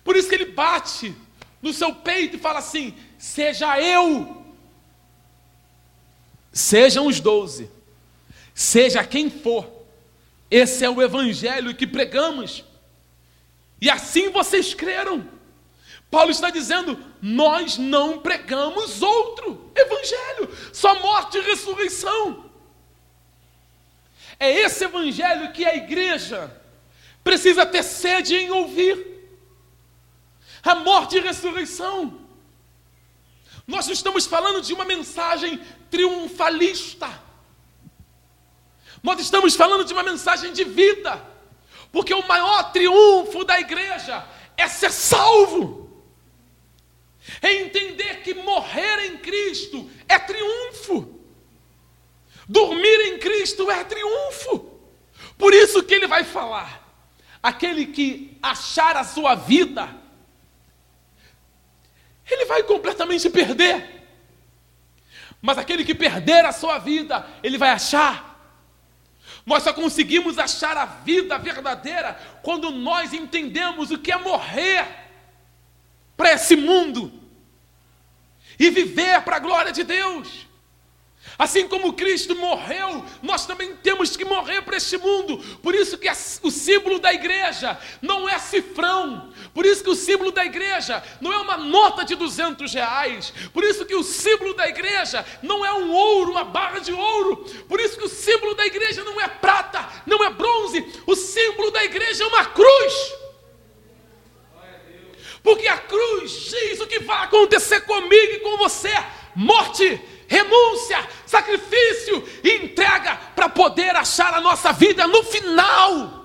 [0.04, 1.14] Por isso que ele bate
[1.62, 4.43] no seu peito e fala assim: Seja eu
[6.54, 7.68] Sejam os doze,
[8.54, 9.68] seja quem for,
[10.48, 12.62] esse é o evangelho que pregamos,
[13.80, 15.28] e assim vocês creram.
[16.08, 22.48] Paulo está dizendo: nós não pregamos outro evangelho, só morte e ressurreição.
[24.38, 26.56] É esse evangelho que a igreja
[27.24, 29.12] precisa ter sede em ouvir.
[30.62, 32.23] A morte e ressurreição.
[33.66, 35.58] Nós estamos falando de uma mensagem
[35.90, 37.22] triunfalista.
[39.02, 41.22] Nós estamos falando de uma mensagem de vida,
[41.92, 45.90] porque o maior triunfo da igreja é ser salvo,
[47.40, 51.20] é entender que morrer em Cristo é triunfo,
[52.48, 54.70] dormir em Cristo é triunfo.
[55.36, 56.82] Por isso que ele vai falar:
[57.42, 59.94] aquele que achar a sua vida,
[62.30, 64.06] ele vai completamente perder.
[65.40, 68.34] Mas aquele que perder a sua vida, ele vai achar.
[69.44, 74.86] Nós só conseguimos achar a vida verdadeira quando nós entendemos o que é morrer
[76.16, 77.12] para esse mundo
[78.58, 80.46] e viver para a glória de Deus.
[81.36, 85.38] Assim como Cristo morreu, nós também temos que morrer para este mundo.
[85.62, 86.08] Por isso que
[86.42, 89.32] o símbolo da igreja não é cifrão.
[89.52, 93.32] Por isso que o símbolo da igreja não é uma nota de 200 reais.
[93.52, 97.38] Por isso que o símbolo da igreja não é um ouro, uma barra de ouro.
[97.68, 100.86] Por isso que o símbolo da igreja não é prata, não é bronze.
[101.04, 102.94] O símbolo da igreja é uma cruz.
[105.42, 108.92] Porque a cruz diz o que vai acontecer comigo e com você:
[109.34, 110.00] morte
[110.34, 116.24] renúncia, sacrifício e entrega para poder achar a nossa vida no final.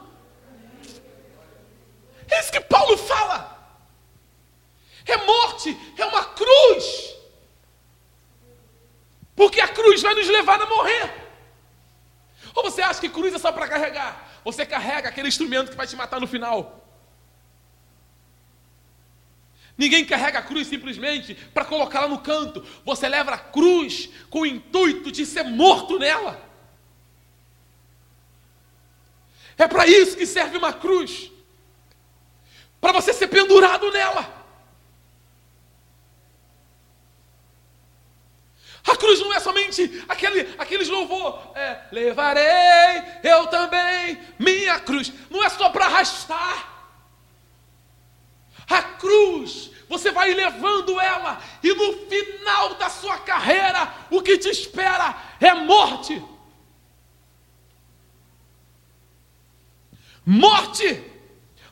[2.29, 3.57] É isso que Paulo fala.
[5.05, 7.15] É morte, é uma cruz.
[9.35, 11.13] Porque a cruz vai nos levar a morrer.
[12.53, 14.27] Ou você acha que cruz é só para carregar?
[14.43, 16.78] Você carrega aquele instrumento que vai te matar no final.
[19.79, 22.61] Ninguém carrega a cruz simplesmente para colocá-la no canto.
[22.83, 26.37] Você leva a cruz com o intuito de ser morto nela.
[29.57, 31.31] É para isso que serve uma cruz
[32.81, 34.37] para você ser pendurado nela.
[38.85, 45.09] A cruz não é somente aquele, aqueles louvor, é, levarei eu também minha cruz.
[45.29, 46.78] Não é só para arrastar.
[48.69, 54.49] A cruz, você vai levando ela, e no final da sua carreira, o que te
[54.49, 56.23] espera é morte.
[60.25, 61.03] Morte!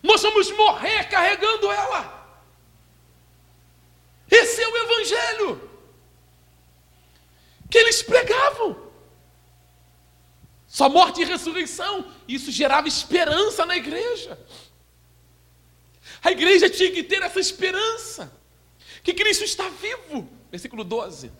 [0.01, 2.17] Nós vamos morrer carregando ela.
[4.29, 5.69] Esse é o Evangelho
[7.69, 8.87] que eles pregavam.
[10.65, 14.39] Só morte e ressurreição, isso gerava esperança na igreja.
[16.23, 18.31] A igreja tinha que ter essa esperança,
[19.03, 20.27] que Cristo está vivo.
[20.51, 21.31] Versículo 12.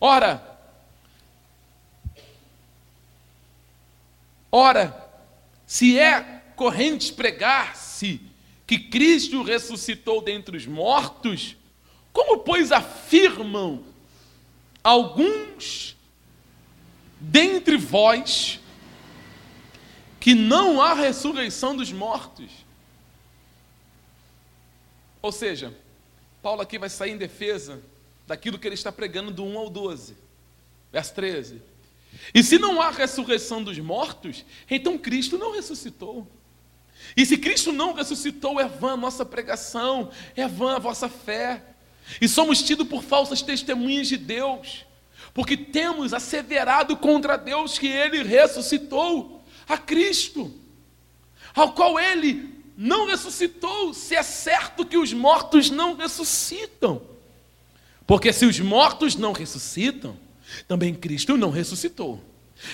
[0.00, 0.58] Ora,
[4.50, 5.10] ora,
[5.66, 8.20] se é corrente pregar-se
[8.66, 11.56] que Cristo ressuscitou dentre os mortos,
[12.12, 13.84] como, pois, afirmam
[14.82, 15.96] alguns
[17.20, 18.58] dentre vós
[20.18, 22.50] que não há ressurreição dos mortos?
[25.22, 25.74] Ou seja,
[26.42, 27.80] Paulo aqui vai sair em defesa
[28.26, 30.16] daquilo que ele está pregando do 1 ao 12,
[30.92, 31.62] verso 13.
[32.34, 36.26] E se não há ressurreição dos mortos, então Cristo não ressuscitou.
[37.16, 41.62] E se Cristo não ressuscitou, é vã a nossa pregação, é vã a vossa fé.
[42.20, 44.84] E somos tidos por falsas testemunhas de Deus,
[45.32, 50.52] porque temos asseverado contra Deus que ele ressuscitou a Cristo,
[51.54, 57.02] ao qual ele não ressuscitou, se é certo que os mortos não ressuscitam.
[58.06, 60.16] Porque se os mortos não ressuscitam,
[60.66, 62.18] também Cristo não ressuscitou.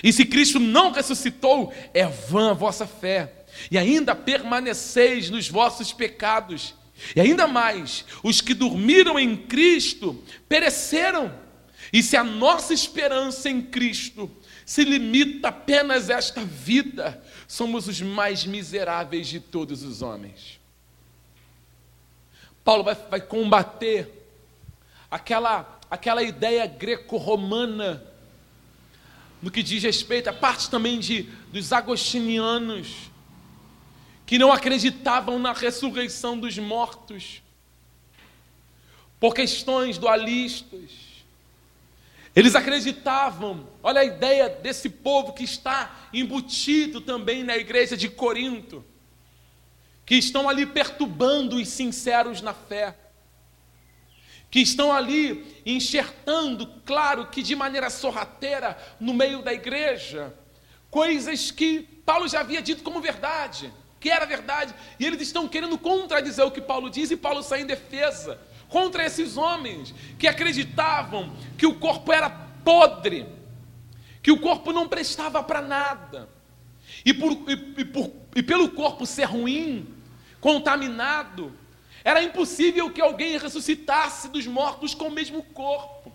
[0.04, 3.32] E se Cristo não ressuscitou, é vã a vossa fé,
[3.68, 6.72] e ainda permaneceis nos vossos pecados.
[7.16, 11.34] E ainda mais, os que dormiram em Cristo pereceram.
[11.92, 14.30] E se a nossa esperança em Cristo
[14.64, 20.60] se limita apenas a esta vida, somos os mais miseráveis de todos os homens.
[22.64, 24.28] Paulo vai, vai combater
[25.10, 28.02] aquela, aquela ideia greco-romana
[29.40, 33.10] no que diz respeito a parte também de, dos agostinianos,
[34.24, 37.42] que não acreditavam na ressurreição dos mortos,
[39.20, 41.05] por questões dualistas
[42.36, 48.84] eles acreditavam, olha a ideia desse povo que está embutido também na igreja de Corinto,
[50.04, 52.94] que estão ali perturbando os sinceros na fé,
[54.50, 60.34] que estão ali enxertando, claro que de maneira sorrateira, no meio da igreja,
[60.90, 65.78] coisas que Paulo já havia dito como verdade, que era verdade, e eles estão querendo
[65.78, 68.38] contradizer o que Paulo diz, e Paulo sai em defesa
[68.76, 73.26] contra esses homens que acreditavam que o corpo era podre,
[74.22, 76.28] que o corpo não prestava para nada,
[77.02, 79.88] e, por, e, e, por, e pelo corpo ser ruim,
[80.42, 81.54] contaminado,
[82.04, 86.12] era impossível que alguém ressuscitasse dos mortos com o mesmo corpo.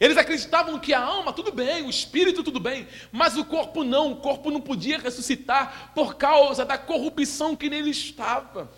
[0.00, 4.10] Eles acreditavam que a alma, tudo bem, o espírito, tudo bem, mas o corpo não,
[4.10, 8.68] o corpo não podia ressuscitar por causa da corrupção que nele estava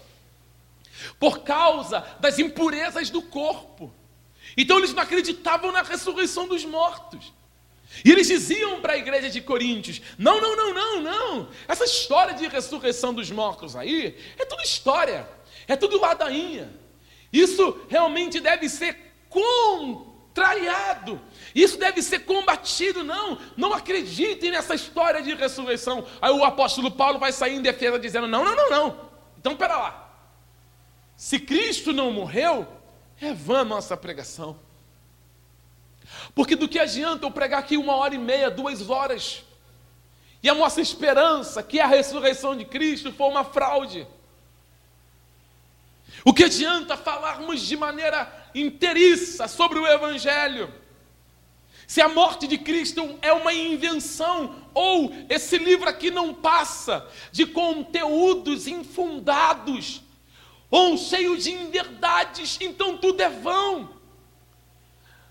[1.19, 3.93] por causa das impurezas do corpo.
[4.57, 7.33] Então eles não acreditavam na ressurreição dos mortos.
[8.05, 11.49] E eles diziam para a igreja de Coríntios: não, não, não, não, não.
[11.69, 15.29] Essa história de ressurreição dos mortos aí é tudo história,
[15.67, 16.71] é tudo ladainha.
[17.33, 19.07] Isso realmente deve ser
[20.33, 21.21] traiado.
[21.55, 23.39] Isso deve ser combatido, não.
[23.57, 26.07] Não acreditem nessa história de ressurreição.
[26.21, 29.11] Aí o apóstolo Paulo vai sair em defesa dizendo: não, não, não, não.
[29.39, 30.06] Então, pera lá.
[31.17, 32.69] Se Cristo não morreu,
[33.21, 34.59] é vã nossa pregação.
[36.35, 39.43] Porque do que adianta eu pregar aqui uma hora e meia, duas horas,
[40.43, 44.07] e a nossa esperança, que a ressurreição de Cristo, for uma fraude?
[46.25, 50.73] O que adianta falarmos de maneira inteiriça sobre o Evangelho?
[51.87, 57.47] Se a morte de Cristo é uma invenção, ou esse livro aqui não passa de
[57.47, 60.03] conteúdos infundados,
[60.71, 63.97] ou cheio de inverdades, então tudo é vão.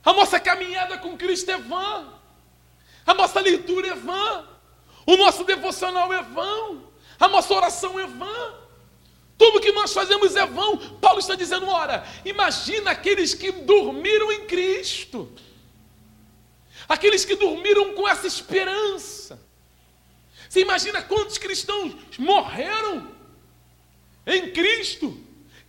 [0.04, 2.14] A nossa caminhada com Cristo é vã,
[3.06, 4.48] a nossa leitura é vã,
[5.06, 8.54] o nosso devocional é vão, a nossa oração é vã.
[9.38, 10.78] Tudo que nós fazemos é vão.
[10.78, 15.30] Paulo está dizendo: ora, imagina aqueles que dormiram em Cristo,
[16.88, 19.44] aqueles que dormiram com essa esperança.
[20.48, 23.12] Você imagina quantos cristãos morreram
[24.26, 25.25] em Cristo,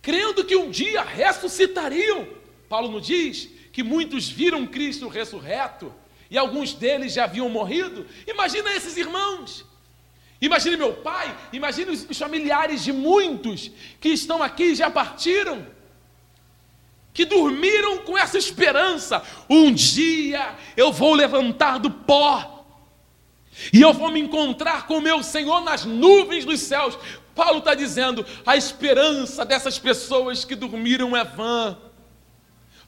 [0.07, 2.25] crendo que um dia ressuscitariam?
[2.69, 5.93] Paulo nos diz que muitos viram Cristo ressurreto
[6.31, 8.07] e alguns deles já haviam morrido.
[8.25, 9.65] Imagina esses irmãos.
[10.39, 15.67] Imagine meu pai, imagine os familiares de muitos que estão aqui e já partiram,
[17.13, 22.65] que dormiram com essa esperança: um dia eu vou levantar do pó,
[23.73, 26.97] e eu vou me encontrar com meu Senhor nas nuvens dos céus.
[27.37, 31.77] Paulo está dizendo: a esperança dessas pessoas que dormiram é vã,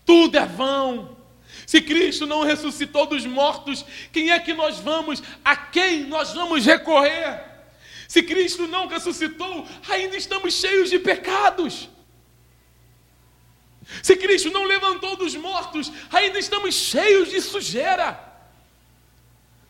[0.03, 1.17] tudo é vão.
[1.65, 6.65] Se Cristo não ressuscitou dos mortos, quem é que nós vamos, a quem nós vamos
[6.65, 7.45] recorrer?
[8.07, 11.87] Se Cristo não ressuscitou, ainda estamos cheios de pecados.
[14.01, 18.19] Se Cristo não levantou dos mortos, ainda estamos cheios de sujeira.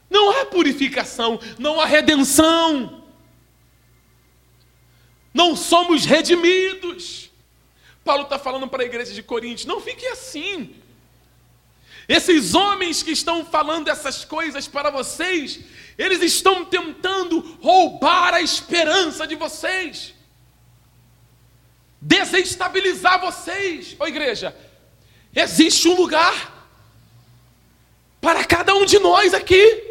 [0.10, 2.99] Não há purificação, não há redenção.
[5.34, 7.30] Não somos redimidos.
[8.04, 10.76] Paulo está falando para a igreja de Coríntios: não fique assim.
[12.08, 15.60] Esses homens que estão falando essas coisas para vocês,
[15.96, 20.16] eles estão tentando roubar a esperança de vocês,
[22.02, 23.96] desestabilizar vocês.
[24.00, 24.58] Ô igreja,
[25.36, 26.68] existe um lugar
[28.20, 29.84] para cada um de nós aqui,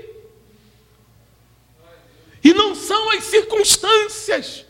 [2.42, 4.64] e não são as circunstâncias,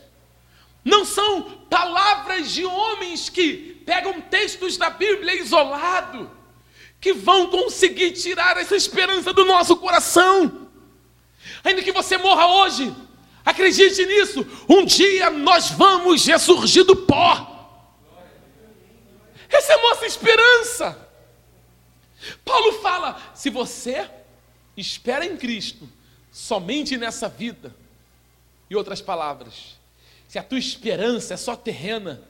[0.83, 6.39] não são palavras de homens que pegam textos da Bíblia isolado
[7.01, 10.67] que vão conseguir tirar essa esperança do nosso coração.
[11.63, 12.93] Ainda que você morra hoje,
[13.45, 17.55] acredite nisso, um dia nós vamos ressurgir do pó.
[19.49, 21.09] Essa é a nossa esperança.
[22.43, 24.09] Paulo fala: se você
[24.75, 25.89] espera em Cristo
[26.31, 27.75] somente nessa vida,
[28.69, 29.78] em outras palavras,
[30.29, 32.21] se a tua esperança é só terrena,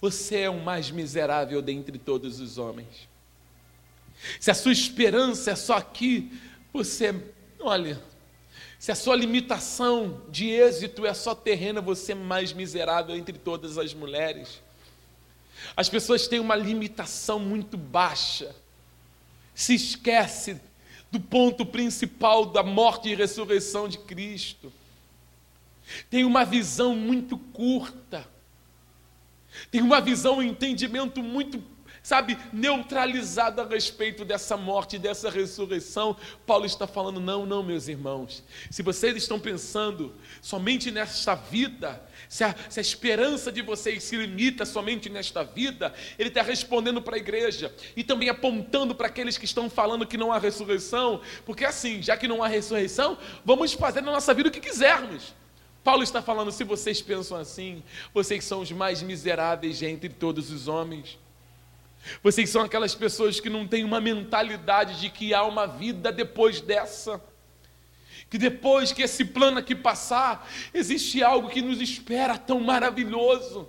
[0.00, 3.06] você é o mais miserável dentre todos os homens.
[4.40, 6.32] Se a sua esperança é só aqui,
[6.72, 7.14] você,
[7.60, 8.02] olha,
[8.78, 13.76] se a sua limitação de êxito é só terrena, você é mais miserável entre todas
[13.76, 14.62] as mulheres.
[15.76, 18.56] As pessoas têm uma limitação muito baixa,
[19.54, 20.58] se esquece
[21.12, 24.72] do ponto principal da morte e ressurreição de Cristo.
[26.08, 28.26] Tem uma visão muito curta,
[29.70, 31.62] tem uma visão, um entendimento muito
[32.04, 36.14] sabe, neutralizado a respeito dessa morte, dessa ressurreição.
[36.46, 38.44] Paulo está falando: não, não, meus irmãos.
[38.70, 44.16] Se vocês estão pensando somente nesta vida, se a, se a esperança de vocês se
[44.16, 49.38] limita somente nesta vida, ele está respondendo para a igreja e também apontando para aqueles
[49.38, 53.16] que estão falando que não há ressurreição, porque assim, já que não há ressurreição,
[53.46, 55.32] vamos fazer na nossa vida o que quisermos.
[55.84, 57.82] Paulo está falando: se vocês pensam assim,
[58.14, 61.18] vocês são os mais miseráveis entre todos os homens.
[62.22, 66.60] Vocês são aquelas pessoas que não têm uma mentalidade de que há uma vida depois
[66.60, 67.22] dessa.
[68.30, 73.68] Que depois que esse plano aqui passar, existe algo que nos espera tão maravilhoso.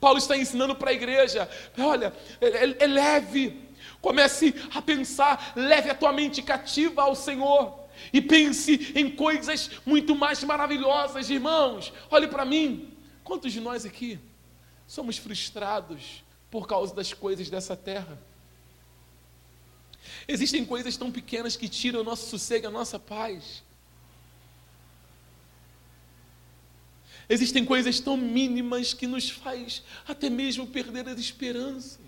[0.00, 1.48] Paulo está ensinando para a igreja:
[1.78, 3.62] olha, é, é leve,
[4.00, 10.14] comece a pensar, leve a tua mente cativa ao Senhor e pense em coisas muito
[10.14, 11.92] mais maravilhosas, irmãos.
[12.10, 12.92] Olhe para mim,
[13.22, 14.18] quantos de nós aqui
[14.86, 18.18] somos frustrados por causa das coisas dessa terra.
[20.28, 23.62] Existem coisas tão pequenas que tiram o nosso sossego, a nossa paz.
[27.28, 32.04] Existem coisas tão mínimas que nos faz até mesmo perder as esperanças.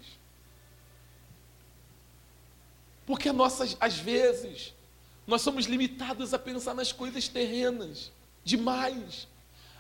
[3.07, 4.75] Porque nossas, às vezes,
[5.27, 8.13] nós somos limitados a pensar nas coisas terrenas
[8.45, 9.27] demais.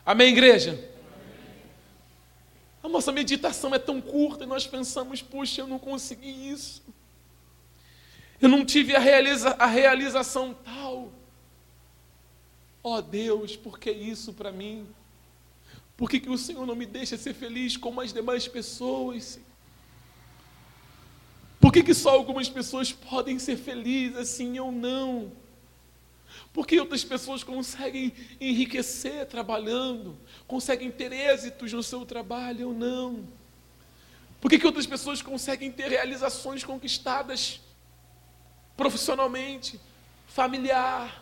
[0.04, 0.90] Amém, igreja?
[2.82, 6.82] A nossa meditação é tão curta e nós pensamos, puxa, eu não consegui isso.
[8.40, 11.12] Eu não tive a, realiza a realização tal.
[12.82, 14.86] Ó oh, Deus, por que isso para mim?
[15.96, 19.40] Por que, que o Senhor não me deixa ser feliz como as demais pessoas?
[21.66, 25.32] Por que, que só algumas pessoas podem ser felizes assim eu não?
[26.52, 33.26] Por que outras pessoas conseguem enriquecer trabalhando, conseguem ter êxitos no seu trabalho, eu não?
[34.40, 37.60] Por que, que outras pessoas conseguem ter realizações conquistadas
[38.76, 39.80] profissionalmente,
[40.28, 41.20] familiar,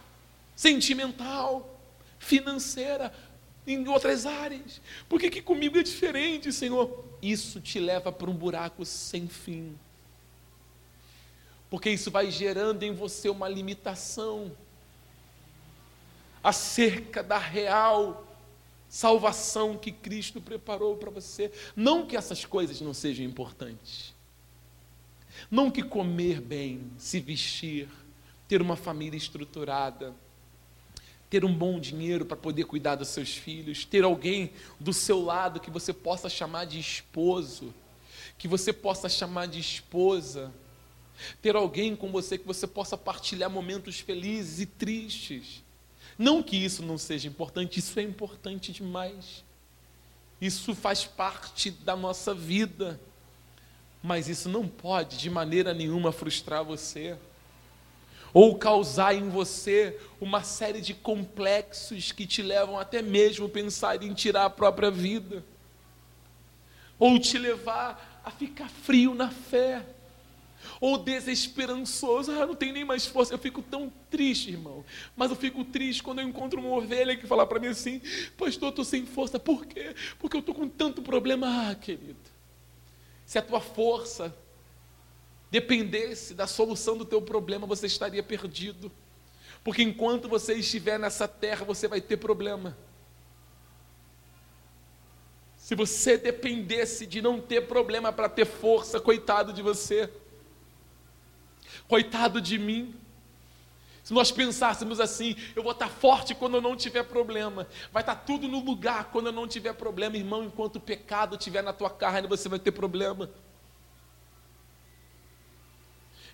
[0.55, 1.81] sentimental,
[2.19, 3.15] financeira,
[3.67, 4.83] em outras áreas?
[5.09, 7.03] Por que, que comigo é diferente, Senhor?
[7.23, 9.75] Isso te leva para um buraco sem fim.
[11.71, 14.53] Porque isso vai gerando em você uma limitação
[16.43, 18.27] acerca da real
[18.95, 21.51] salvação que Cristo preparou para você.
[21.75, 24.15] Não que essas coisas não sejam importantes.
[25.51, 27.89] Não que comer bem, se vestir,
[28.47, 30.15] ter uma família estruturada,
[31.29, 35.59] ter um bom dinheiro para poder cuidar dos seus filhos, ter alguém do seu lado
[35.59, 37.75] que você possa chamar de esposo,
[38.39, 40.53] que você possa chamar de esposa,
[41.41, 45.63] ter alguém com você que você possa partilhar momentos felizes e tristes.
[46.19, 49.45] Não que isso não seja importante, isso é importante demais.
[50.41, 53.01] Isso faz parte da nossa vida.
[54.03, 57.17] Mas isso não pode de maneira nenhuma frustrar você
[58.35, 64.03] ou causar em você uma série de complexos que te levam até mesmo a pensar
[64.03, 65.45] em tirar a própria vida,
[66.99, 69.87] ou te levar a ficar frio na fé
[70.81, 73.35] ou desesperançoso, ah, não tem nem mais força.
[73.35, 74.85] Eu fico tão triste, irmão.
[75.17, 78.01] Mas eu fico triste quando eu encontro uma ovelha que fala para mim assim:
[78.37, 79.39] Pastor, estou sem força.
[79.39, 79.95] Por quê?
[80.19, 81.71] Porque eu estou com tanto problema.
[81.71, 82.19] Ah, querido,
[83.25, 84.35] se a tua força
[85.51, 88.91] dependesse da solução do teu problema, você estaria perdido.
[89.63, 92.77] Porque enquanto você estiver nessa terra, você vai ter problema.
[95.57, 100.11] Se você dependesse de não ter problema para ter força, coitado de você.
[101.89, 102.95] Coitado de mim.
[104.05, 108.17] Se nós pensássemos assim, eu vou estar forte quando eu não tiver problema, vai estar
[108.17, 110.45] tudo no lugar quando eu não tiver problema, irmão.
[110.45, 113.31] Enquanto o pecado estiver na tua carne, você vai ter problema.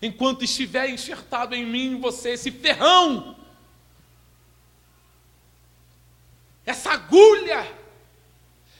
[0.03, 3.37] Enquanto estiver enxertado em mim, você, esse ferrão,
[6.67, 7.73] essa agulha,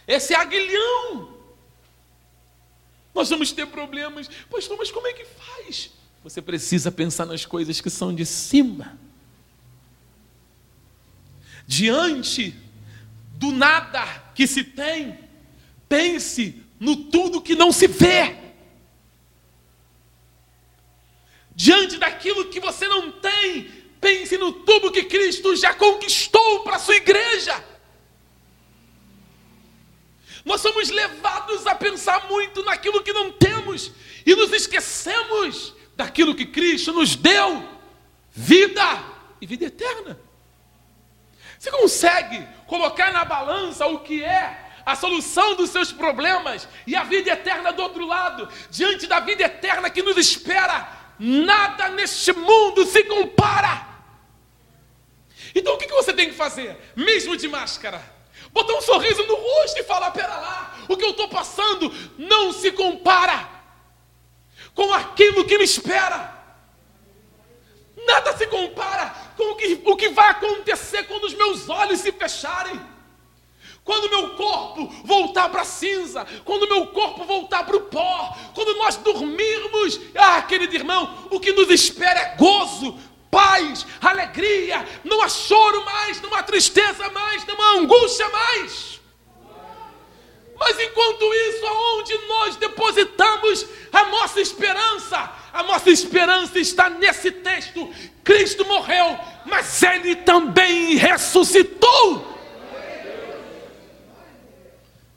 [0.05, 1.33] esse aguilhão,
[3.15, 4.29] nós vamos ter problemas.
[4.51, 6.00] Pastor, mas como é que faz?
[6.23, 8.99] Você precisa pensar nas coisas que são de cima.
[11.67, 12.55] Diante
[13.37, 14.05] do nada
[14.35, 15.19] que se tem,
[15.89, 18.37] pense no tudo que não se vê.
[21.55, 26.79] Diante daquilo que você não tem, pense no tudo que Cristo já conquistou para a
[26.79, 27.65] sua igreja.
[30.45, 33.93] Nós somos levados a pensar muito naquilo que não temos
[34.27, 37.63] e nos esquecemos daquilo que Cristo nos deu
[38.31, 39.05] vida
[39.39, 40.19] e vida eterna.
[41.59, 47.05] Você consegue colocar na balança o que é a solução dos seus problemas e a
[47.05, 50.89] vida eterna do outro lado, diante da vida eterna que nos espera?
[51.19, 53.87] Nada neste mundo se compara.
[55.55, 58.03] Então o que você tem que fazer, mesmo de máscara?
[58.53, 62.55] Botar um sorriso no rosto e falar: pera lá, o que eu estou passando não
[62.55, 63.60] se compara
[64.81, 66.35] com aquilo que me espera.
[68.07, 72.11] Nada se compara com o que, o que vai acontecer quando os meus olhos se
[72.11, 72.81] fecharem.
[73.85, 78.75] Quando meu corpo voltar para a cinza, quando meu corpo voltar para o pó, quando
[78.79, 82.99] nós dormirmos, ah, querido irmão, o que nos espera é gozo,
[83.31, 89.00] paz, alegria, não há choro mais, não há tristeza mais, não há angústia mais.
[90.61, 95.33] Mas enquanto isso, aonde nós depositamos a nossa esperança?
[95.55, 97.89] A nossa esperança está nesse texto.
[98.23, 102.39] Cristo morreu, mas ele também ressuscitou.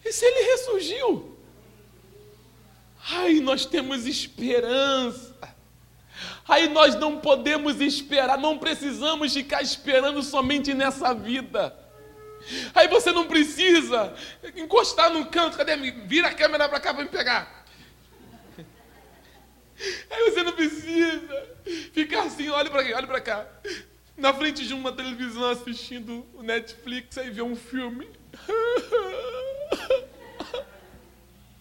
[0.06, 1.38] E se ele ressurgiu?
[3.12, 5.34] Ai, nós temos esperança.
[6.48, 11.83] Aí nós não podemos esperar, não precisamos ficar esperando somente nessa vida.
[12.74, 14.14] Aí você não precisa
[14.56, 15.58] encostar no canto.
[15.58, 15.76] Cadê?
[15.76, 17.66] Vira a câmera para cá para me pegar.
[20.10, 21.48] Aí você não precisa
[21.94, 23.48] ficar assim, olha para olha para cá.
[24.16, 28.10] Na frente de uma televisão assistindo o Netflix, aí vê um filme.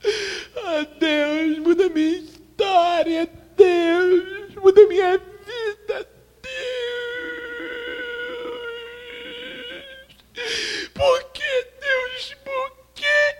[0.05, 6.09] Ah, Deus, muda minha história, Deus, muda minha vida,
[6.43, 6.92] Deus.
[10.95, 13.37] Por que, Deus, por quê?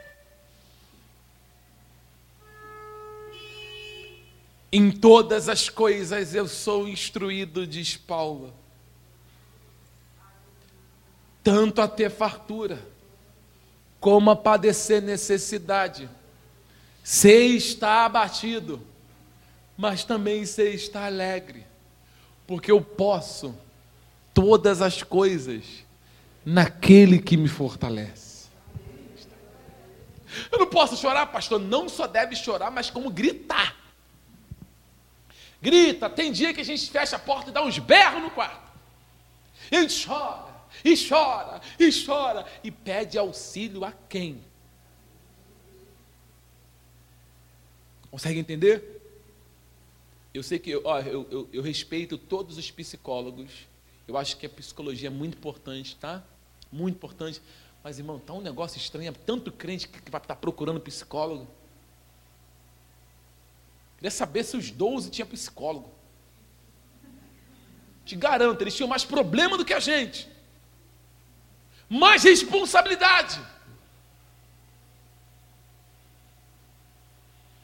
[4.71, 8.55] Em todas as coisas eu sou instruído, diz Paulo,
[11.43, 12.87] tanto a ter fartura,
[13.99, 16.09] como a padecer necessidade.
[17.03, 18.85] Sei estar abatido,
[19.77, 21.67] mas também sei estar alegre,
[22.47, 23.55] porque eu posso
[24.33, 25.82] todas as coisas
[26.45, 28.49] naquele que me fortalece.
[30.51, 33.77] Eu não posso chorar, pastor, não só deve chorar, mas como gritar.
[35.61, 38.73] Grita, tem dia que a gente fecha a porta e dá uns berros no quarto.
[39.71, 40.53] E chora,
[40.85, 44.43] e chora, e chora, e pede auxílio a quem?
[48.11, 49.01] Consegue entender?
[50.35, 53.69] Eu sei que ó, eu, eu, eu respeito todos os psicólogos.
[54.09, 56.25] Eu acho que a psicologia é muito importante, tá?
[56.73, 57.43] Muito importante.
[57.85, 59.13] Mas, irmão, tá um negócio estranho.
[59.13, 61.47] Tanto crente que vai estar tá procurando psicólogo.
[63.97, 65.91] Queria saber se os 12 tinham psicólogo.
[68.05, 70.29] Te garanto, eles tinham mais problema do que a gente.
[71.89, 73.41] Mais responsabilidade.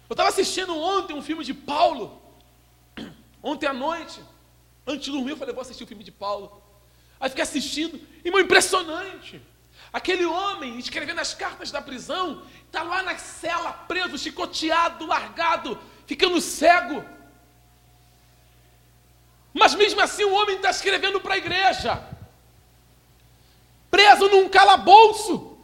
[0.08, 2.20] Eu estava assistindo ontem um filme de Paulo.
[3.42, 4.20] Ontem à noite.
[4.86, 6.57] Antes de dormir, eu falei, vou assistir o filme de Paulo.
[7.20, 9.42] Aí fiquei assistindo, irmão, impressionante.
[9.92, 16.40] Aquele homem escrevendo as cartas da prisão, está lá na cela, preso, chicoteado, largado, ficando
[16.40, 17.04] cego.
[19.52, 22.02] Mas mesmo assim o homem está escrevendo para a igreja,
[23.90, 25.58] preso num calabouço,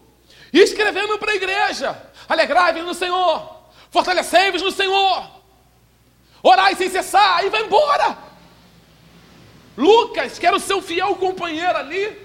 [0.53, 5.31] e escrevendo para a igreja: alegrai-vos no Senhor, fortalecei-vos no Senhor,
[6.43, 8.24] orai sem cessar, e vai embora.
[9.77, 12.17] Lucas, que era o seu fiel companheiro ali,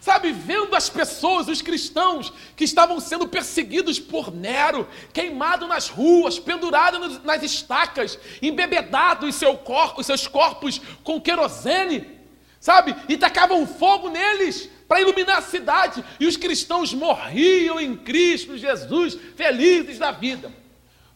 [0.00, 6.38] sabe, vendo as pessoas, os cristãos que estavam sendo perseguidos por Nero, queimados nas ruas,
[6.38, 12.18] pendurados nas estacas, embebedados em seu corpo, seus corpos com querosene,
[12.58, 18.58] sabe, e tacavam fogo neles para iluminar a cidade, e os cristãos morriam em Cristo
[18.58, 20.52] Jesus, felizes da vida.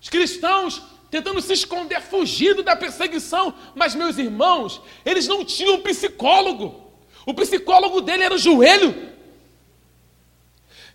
[0.01, 0.81] Os cristãos
[1.15, 3.55] tentando se esconder, fugindo da perseguição.
[3.73, 6.93] Mas, meus irmãos, eles não tinham psicólogo.
[7.25, 9.13] O psicólogo dele era o joelho,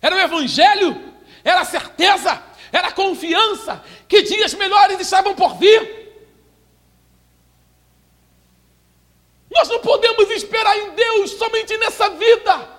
[0.02, 5.80] era o evangelho, era a certeza, era a confiança que dias melhores estavam por vir.
[9.50, 12.78] Nós não podemos esperar em Deus somente nessa vida.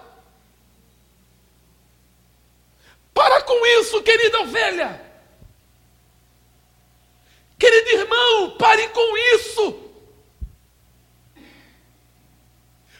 [3.15, 5.10] Para com isso, querida ovelha.
[7.61, 9.91] Querido irmão, pare com isso.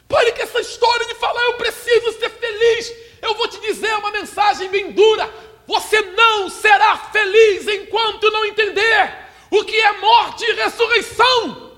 [0.07, 2.93] Pare com essa história de falar, eu preciso ser feliz.
[3.23, 5.27] Eu vou te dizer uma mensagem bem dura.
[5.65, 9.17] Você não será feliz enquanto não entender
[9.49, 11.71] o que é morte e ressurreição.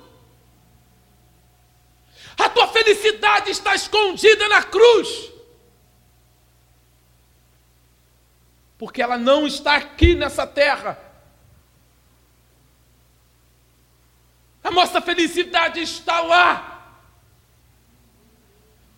[2.38, 5.32] A tua felicidade está escondida na cruz.
[8.78, 11.13] Porque ela não está aqui nessa terra.
[14.64, 16.74] A nossa felicidade está lá,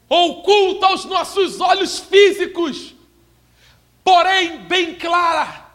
[0.07, 2.93] oculta aos nossos olhos físicos,
[4.03, 5.65] porém bem clara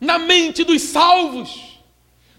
[0.00, 1.78] na mente dos salvos.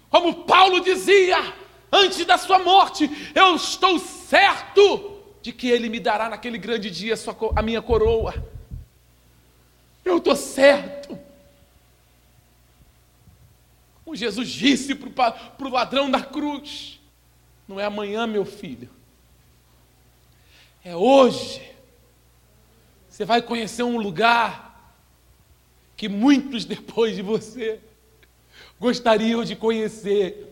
[0.08, 1.54] Como Paulo dizia
[1.92, 7.14] antes da sua morte: Eu estou certo de que Ele me dará naquele grande dia
[7.54, 8.34] a, minha coroa.
[10.04, 11.18] Eu estou certo.
[14.04, 17.01] Como Jesus disse para o ladrão da cruz:
[17.66, 18.88] não é amanhã, meu filho.
[20.84, 21.70] É hoje.
[23.08, 24.94] Você vai conhecer um lugar
[25.96, 27.80] que muitos depois de você
[28.80, 30.48] gostariam de conhecer.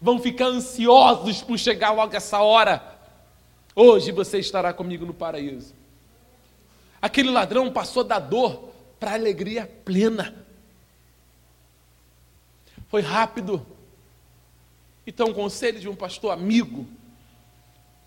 [0.00, 2.98] Vão ficar ansiosos por chegar logo essa hora.
[3.74, 5.74] Hoje você estará comigo no paraíso.
[7.00, 10.34] Aquele ladrão passou da dor para a alegria plena.
[12.88, 13.64] Foi rápido.
[15.08, 16.86] Então, conselho de um pastor amigo.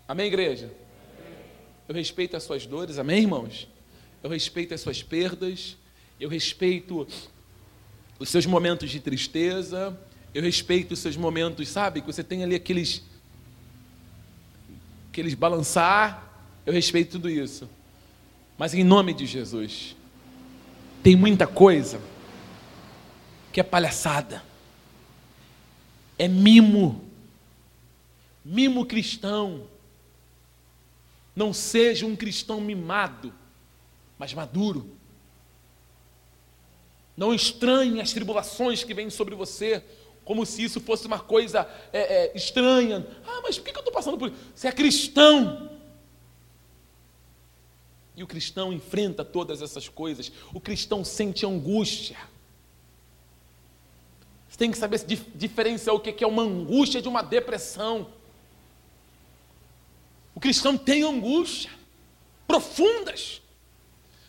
[0.06, 0.72] Amém, igreja?
[1.88, 3.66] Eu respeito as suas dores, amém, irmãos?
[4.22, 5.76] Eu respeito as suas perdas,
[6.20, 7.04] eu respeito
[8.20, 9.98] os seus momentos de tristeza,
[10.32, 12.00] Eu respeito os seus momentos, sabe?
[12.00, 13.02] Que você tem ali aqueles.
[15.10, 16.32] aqueles balançar.
[16.64, 17.68] Eu respeito tudo isso.
[18.56, 19.96] Mas em nome de Jesus,
[21.02, 22.00] tem muita coisa
[23.52, 24.51] que é palhaçada.
[26.22, 27.04] É mimo.
[28.44, 29.66] Mimo cristão.
[31.34, 33.34] Não seja um cristão mimado,
[34.16, 34.88] mas maduro.
[37.16, 39.82] Não estranhe as tribulações que vêm sobre você,
[40.24, 43.04] como se isso fosse uma coisa é, é, estranha.
[43.26, 44.38] Ah, mas por que eu estou passando por isso?
[44.54, 45.72] Você é cristão.
[48.14, 50.30] E o cristão enfrenta todas essas coisas.
[50.54, 52.30] O cristão sente angústia.
[54.62, 55.04] Tem que saber
[55.34, 58.06] diferenciar o que é uma angústia de uma depressão.
[60.36, 61.68] O cristão tem angústia
[62.46, 63.42] profundas.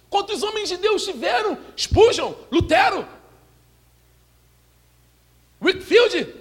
[0.09, 1.55] Quantos homens de Deus tiveram?
[1.77, 3.07] Spurgeon, Lutero,
[5.61, 6.33] Whitfield,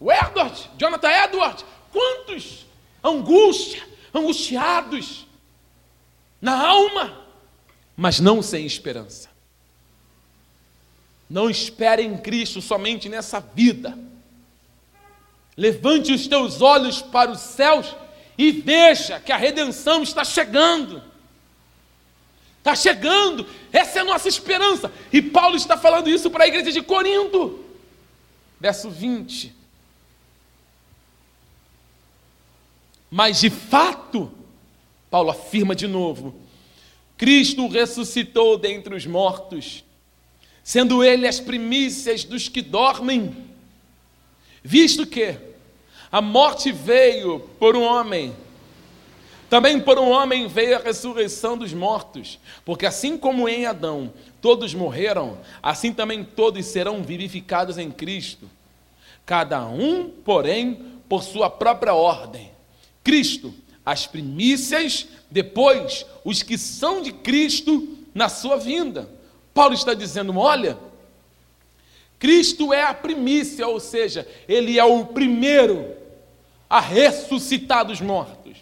[0.00, 1.64] Edward, Jonathan Edwards.
[1.90, 2.66] Quantos?
[3.02, 3.84] Angústia,
[4.14, 5.26] angustiados
[6.40, 7.26] na alma,
[7.96, 9.29] mas não sem esperança.
[11.30, 13.96] Não espere em Cristo somente nessa vida.
[15.56, 17.94] Levante os teus olhos para os céus
[18.36, 21.00] e veja que a redenção está chegando.
[22.58, 24.92] Está chegando, essa é a nossa esperança.
[25.12, 27.64] E Paulo está falando isso para a igreja de Corinto.
[28.58, 29.54] Verso 20.
[33.08, 34.32] Mas de fato,
[35.10, 36.34] Paulo afirma de novo:
[37.16, 39.84] Cristo ressuscitou dentre os mortos,
[40.62, 43.34] sendo ele as primícias dos que dormem,
[44.62, 45.36] visto que
[46.10, 48.34] a morte veio por um homem.
[49.48, 54.74] Também por um homem veio a ressurreição dos mortos, porque assim como em Adão todos
[54.74, 58.48] morreram, assim também todos serão vivificados em Cristo.
[59.26, 62.50] Cada um, porém, por sua própria ordem.
[63.02, 63.52] Cristo,
[63.84, 69.08] as primícias, depois os que são de Cristo na sua vinda.
[69.54, 70.78] Paulo está dizendo: olha,
[72.18, 75.96] Cristo é a primícia, ou seja, ele é o primeiro
[76.68, 78.58] a ressuscitar dos mortos.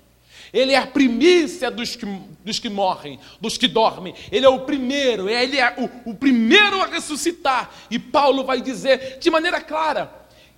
[0.53, 2.07] Ele é a primícia dos que,
[2.45, 4.15] dos que morrem, dos que dormem.
[4.33, 7.71] Ele é o primeiro, ele é o, o primeiro a ressuscitar.
[7.91, 10.11] E Paulo vai dizer de maneira clara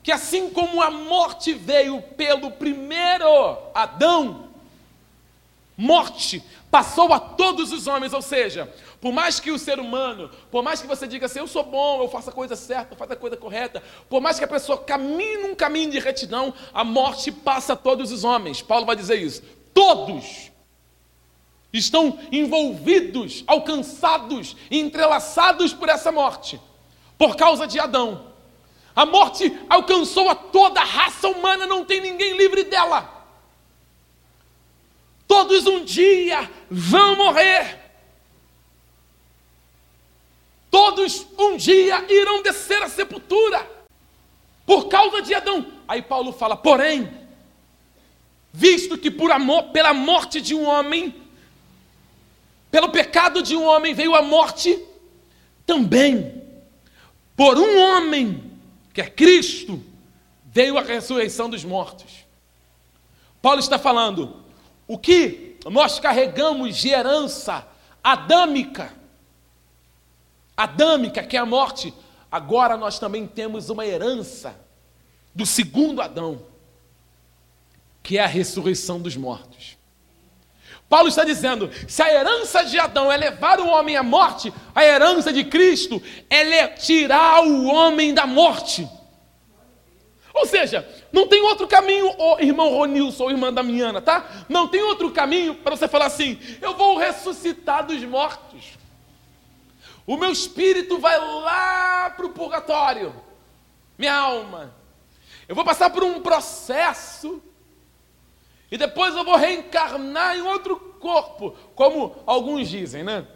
[0.02, 4.48] que assim como a morte veio pelo primeiro Adão,
[5.76, 10.62] morte passou a todos os homens, ou seja, por mais que o ser humano, por
[10.62, 13.14] mais que você diga assim, eu sou bom, eu faço a coisa certa, eu faço
[13.14, 17.32] a coisa correta, por mais que a pessoa caminhe num caminho de retidão, a morte
[17.32, 18.60] passa a todos os homens.
[18.60, 19.42] Paulo vai dizer isso.
[19.72, 20.50] Todos
[21.72, 26.60] estão envolvidos, alcançados, entrelaçados por essa morte,
[27.16, 28.26] por causa de Adão.
[28.94, 33.18] A morte alcançou a toda a raça humana, não tem ninguém livre dela.
[35.26, 37.79] Todos um dia vão morrer.
[40.70, 43.68] Todos um dia irão descer à sepultura
[44.64, 45.66] por causa de Adão.
[45.88, 47.10] Aí Paulo fala: porém,
[48.52, 51.14] visto que por amor, pela morte de um homem,
[52.70, 54.80] pelo pecado de um homem veio a morte,
[55.66, 56.40] também
[57.36, 58.52] por um homem,
[58.92, 59.82] que é Cristo,
[60.44, 62.26] veio a ressurreição dos mortos.
[63.42, 64.36] Paulo está falando:
[64.86, 67.66] o que nós carregamos de herança
[68.04, 68.92] adâmica,
[70.62, 71.92] adâmica, que é a morte,
[72.30, 74.58] agora nós também temos uma herança
[75.34, 76.42] do segundo Adão,
[78.02, 79.78] que é a ressurreição dos mortos.
[80.88, 84.84] Paulo está dizendo: se a herança de Adão é levar o homem à morte, a
[84.84, 88.88] herança de Cristo é tirar o homem da morte.
[90.34, 94.46] Ou seja, não tem outro caminho, oh, irmão Ronilson ou irmã Damiana, tá?
[94.48, 98.79] Não tem outro caminho para você falar assim: eu vou ressuscitar dos mortos.
[100.06, 103.14] O meu espírito vai lá para o purgatório,
[103.98, 104.74] minha alma.
[105.48, 107.42] Eu vou passar por um processo
[108.70, 113.26] e depois eu vou reencarnar em outro corpo, como alguns dizem, né?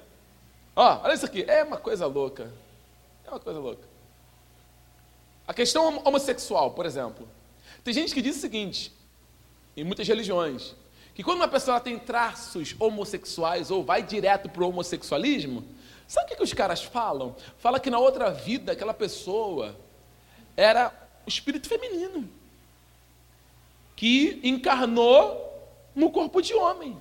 [0.76, 2.52] Ó, olha isso aqui, é uma coisa louca.
[3.26, 3.82] É uma coisa louca.
[5.46, 7.28] A questão homossexual, por exemplo.
[7.82, 8.92] Tem gente que diz o seguinte,
[9.76, 10.74] em muitas religiões,
[11.14, 15.64] que quando uma pessoa tem traços homossexuais ou vai direto para o homossexualismo,
[16.14, 17.34] Sabe o que, que os caras falam?
[17.58, 19.74] Fala que na outra vida aquela pessoa
[20.56, 20.94] era
[21.26, 22.30] o espírito feminino
[23.96, 25.42] que encarnou
[25.92, 26.96] no corpo de homem.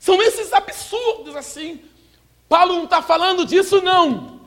[0.00, 1.80] São esses absurdos assim.
[2.48, 4.40] Paulo não está falando disso, não.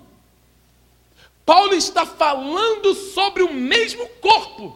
[1.45, 4.75] Paulo está falando sobre o mesmo corpo.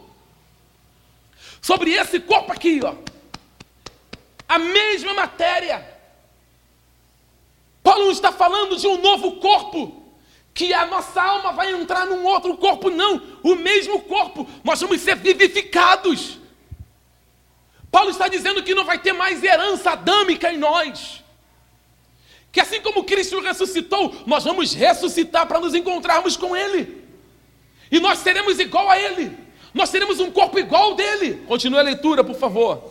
[1.60, 2.94] Sobre esse corpo aqui, ó.
[4.48, 5.95] A mesma matéria.
[7.86, 10.02] Paulo está falando de um novo corpo,
[10.52, 13.22] que a nossa alma vai entrar num outro corpo, não.
[13.44, 16.36] O mesmo corpo, nós vamos ser vivificados.
[17.88, 21.22] Paulo está dizendo que não vai ter mais herança adâmica em nós.
[22.50, 27.04] Que assim como Cristo ressuscitou, nós vamos ressuscitar para nos encontrarmos com Ele.
[27.88, 29.38] E nós seremos igual a Ele.
[29.72, 31.44] Nós teremos um corpo igual ao dele.
[31.46, 32.82] Continue a leitura, por favor.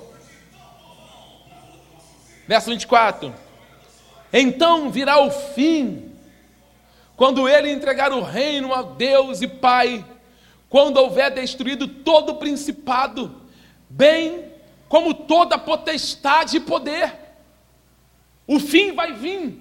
[2.47, 3.44] Verso 24.
[4.37, 6.11] Então virá o fim,
[7.15, 10.03] quando ele entregar o reino a Deus e Pai,
[10.67, 13.33] quando houver destruído todo o principado,
[13.89, 14.51] bem
[14.89, 17.15] como toda potestade e poder.
[18.45, 19.57] O fim vai vir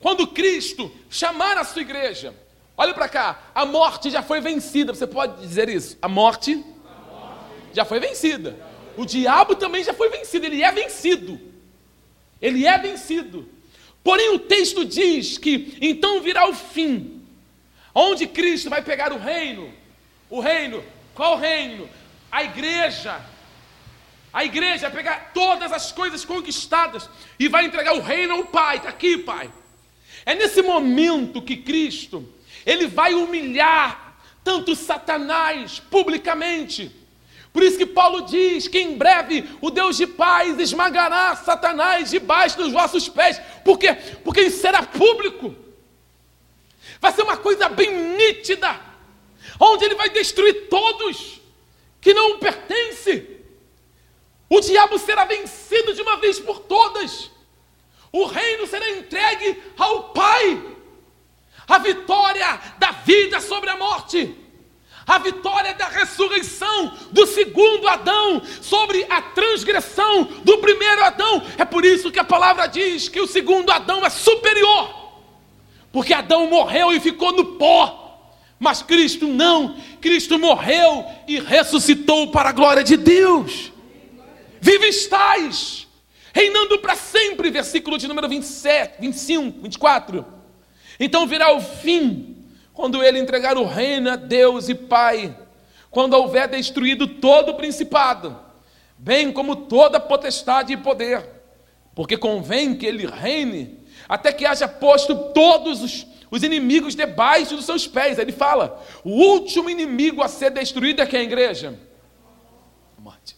[0.00, 2.34] quando Cristo chamar a sua igreja.
[2.76, 4.92] Olha para cá, a morte já foi vencida.
[4.92, 5.96] Você pode dizer isso?
[6.02, 7.44] A morte, a morte.
[7.72, 8.56] já foi vencida.
[8.96, 10.44] O diabo também já foi vencido.
[10.44, 11.40] Ele é vencido.
[12.42, 13.57] Ele é vencido.
[14.02, 17.22] Porém, o texto diz que então virá o fim,
[17.94, 19.72] onde Cristo vai pegar o reino.
[20.30, 20.84] O reino,
[21.14, 21.88] qual reino?
[22.30, 23.20] A igreja
[24.32, 28.76] a igreja vai pegar todas as coisas conquistadas e vai entregar o reino ao Pai.
[28.76, 29.50] Está aqui, Pai.
[30.26, 32.28] É nesse momento que Cristo,
[32.66, 36.94] ele vai humilhar tanto Satanás publicamente.
[37.58, 42.56] Por isso que Paulo diz que em breve o Deus de paz esmagará Satanás debaixo
[42.56, 43.40] dos vossos pés.
[43.64, 43.94] Por quê?
[44.22, 45.56] Porque isso será público.
[47.00, 48.80] Vai ser uma coisa bem nítida,
[49.58, 51.40] onde ele vai destruir todos
[52.00, 53.26] que não pertencem.
[54.48, 57.28] O diabo será vencido de uma vez por todas.
[58.12, 60.62] O reino será entregue ao Pai.
[61.66, 64.47] A vitória da vida sobre a morte.
[65.08, 71.42] A vitória da ressurreição do segundo Adão sobre a transgressão do primeiro Adão.
[71.56, 74.94] É por isso que a palavra diz que o segundo Adão é superior.
[75.90, 78.04] Porque Adão morreu e ficou no pó.
[78.60, 79.76] Mas Cristo não.
[80.00, 83.72] Cristo morreu e ressuscitou para a glória de Deus
[84.60, 85.86] vive estáis,
[86.32, 90.26] reinando para sempre, versículo de número 27, 25, 24.
[91.00, 92.37] Então virá o fim,
[92.78, 95.36] quando ele entregar o reino a Deus e Pai,
[95.90, 98.38] quando houver destruído todo o principado,
[98.96, 101.28] bem como toda potestade e poder,
[101.92, 107.64] porque convém que ele reine, até que haja posto todos os, os inimigos debaixo dos
[107.64, 108.16] seus pés.
[108.16, 111.76] Ele fala: o último inimigo a ser destruído é quem, igreja?
[112.96, 113.34] A morte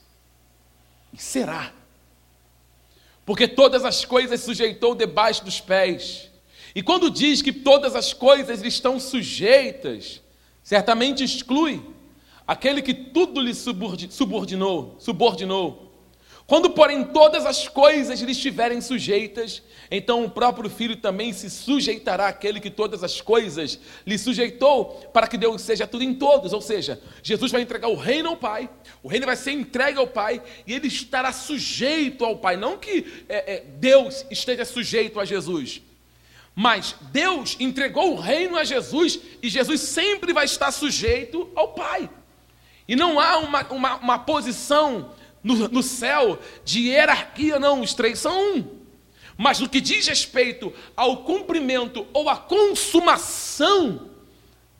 [1.16, 1.72] será.
[3.24, 6.29] Porque todas as coisas sujeitou debaixo dos pés.
[6.74, 10.20] E quando diz que todas as coisas lhe estão sujeitas,
[10.62, 11.82] certamente exclui
[12.46, 15.90] aquele que tudo lhe subordinou, subordinou.
[16.50, 22.26] Quando, porém, todas as coisas lhe estiverem sujeitas, então o próprio Filho também se sujeitará
[22.26, 26.52] àquele que todas as coisas lhe sujeitou, para que Deus seja tudo em todos.
[26.52, 28.68] Ou seja, Jesus vai entregar o reino ao Pai,
[29.00, 32.56] o reino vai ser entregue ao Pai, e ele estará sujeito ao Pai.
[32.56, 35.80] Não que é, é, Deus esteja sujeito a Jesus,
[36.54, 42.10] mas Deus entregou o reino a Jesus, e Jesus sempre vai estar sujeito ao Pai.
[42.86, 48.18] E não há uma, uma, uma posição no, no céu de hierarquia, não, os três
[48.18, 48.80] são um.
[49.36, 54.10] Mas no que diz respeito ao cumprimento ou à consumação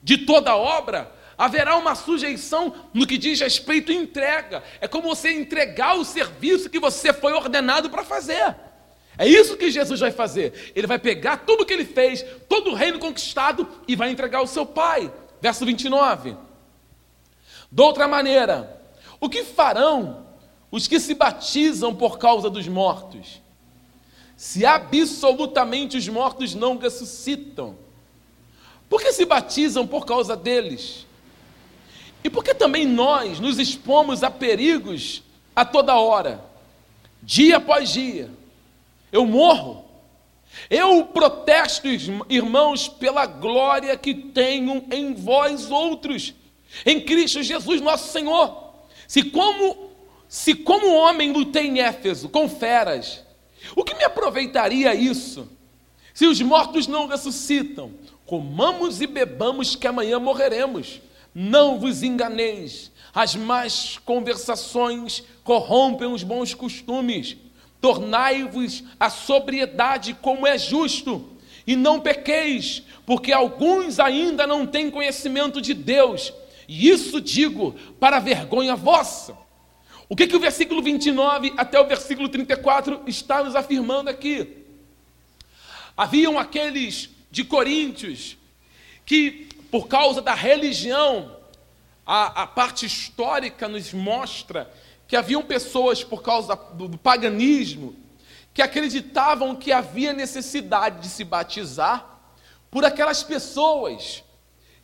[0.03, 4.63] de toda obra, haverá uma sujeição no que diz respeito à entrega.
[4.79, 8.55] É como você entregar o serviço que você foi ordenado para fazer.
[9.21, 10.73] É isso que Jesus vai fazer.
[10.75, 14.47] Ele vai pegar tudo que ele fez, todo o reino conquistado e vai entregar ao
[14.47, 15.13] seu Pai.
[15.43, 16.39] Verso 29.
[17.71, 18.81] De outra maneira,
[19.21, 20.25] o que farão
[20.71, 23.43] os que se batizam por causa dos mortos,
[24.39, 27.77] se absolutamente os mortos não ressuscitam,
[28.89, 31.07] por que se batizam por causa deles?
[32.25, 35.23] E por que também nós nos expomos a perigos
[35.55, 36.43] a toda hora,
[37.23, 38.40] dia após dia?
[39.13, 39.85] Eu morro.
[40.69, 41.87] Eu protesto,
[42.29, 46.35] irmãos, pela glória que tenho em vós outros,
[46.85, 48.71] em Cristo Jesus, nosso Senhor.
[49.07, 49.91] Se como
[50.31, 53.25] se como homem lutei em Éfeso com feras,
[53.75, 55.49] o que me aproveitaria isso?
[56.15, 57.93] Se os mortos não ressuscitam,
[58.25, 61.01] comamos e bebamos que amanhã morreremos.
[61.35, 67.37] Não vos enganeis, as más conversações corrompem os bons costumes.
[67.81, 71.31] Tornai-vos a sobriedade como é justo,
[71.67, 76.33] e não pequeis, porque alguns ainda não têm conhecimento de Deus.
[76.67, 79.37] E isso digo para vergonha vossa.
[80.09, 84.65] O que, que o versículo 29 até o versículo 34 está nos afirmando aqui?
[85.97, 88.37] Haviam aqueles de Coríntios
[89.07, 91.37] que, por causa da religião,
[92.05, 94.69] a, a parte histórica nos mostra
[95.11, 97.97] que haviam pessoas, por causa do, do paganismo,
[98.55, 102.21] que acreditavam que havia necessidade de se batizar
[102.71, 104.23] por aquelas pessoas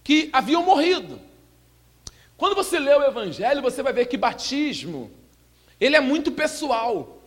[0.02, 1.20] que haviam morrido.
[2.36, 5.12] Quando você lê o Evangelho, você vai ver que batismo,
[5.78, 7.22] ele é muito pessoal.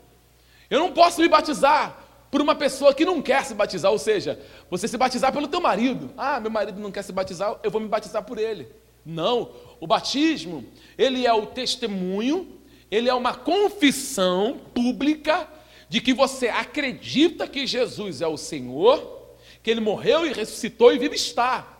[0.70, 4.38] Eu não posso me batizar por uma pessoa que não quer se batizar, ou seja,
[4.70, 6.12] você se batizar pelo teu marido.
[6.18, 8.68] Ah, meu marido não quer se batizar, eu vou me batizar por ele.
[9.06, 10.66] Não, o batismo,
[10.98, 12.59] ele é o testemunho,
[12.92, 15.48] ele é uma confissão pública
[15.88, 20.98] de que você acredita que Jesus é o Senhor, que ele morreu e ressuscitou e
[20.98, 21.78] vive está.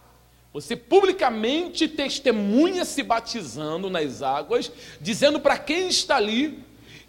[0.52, 6.64] Você publicamente testemunha se batizando nas águas, dizendo para quem está ali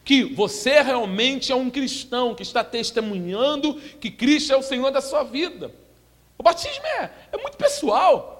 [0.04, 5.00] que você realmente é um cristão que está testemunhando que Cristo é o Senhor da
[5.00, 5.72] sua vida.
[6.36, 8.36] O batismo é, é muito pessoal.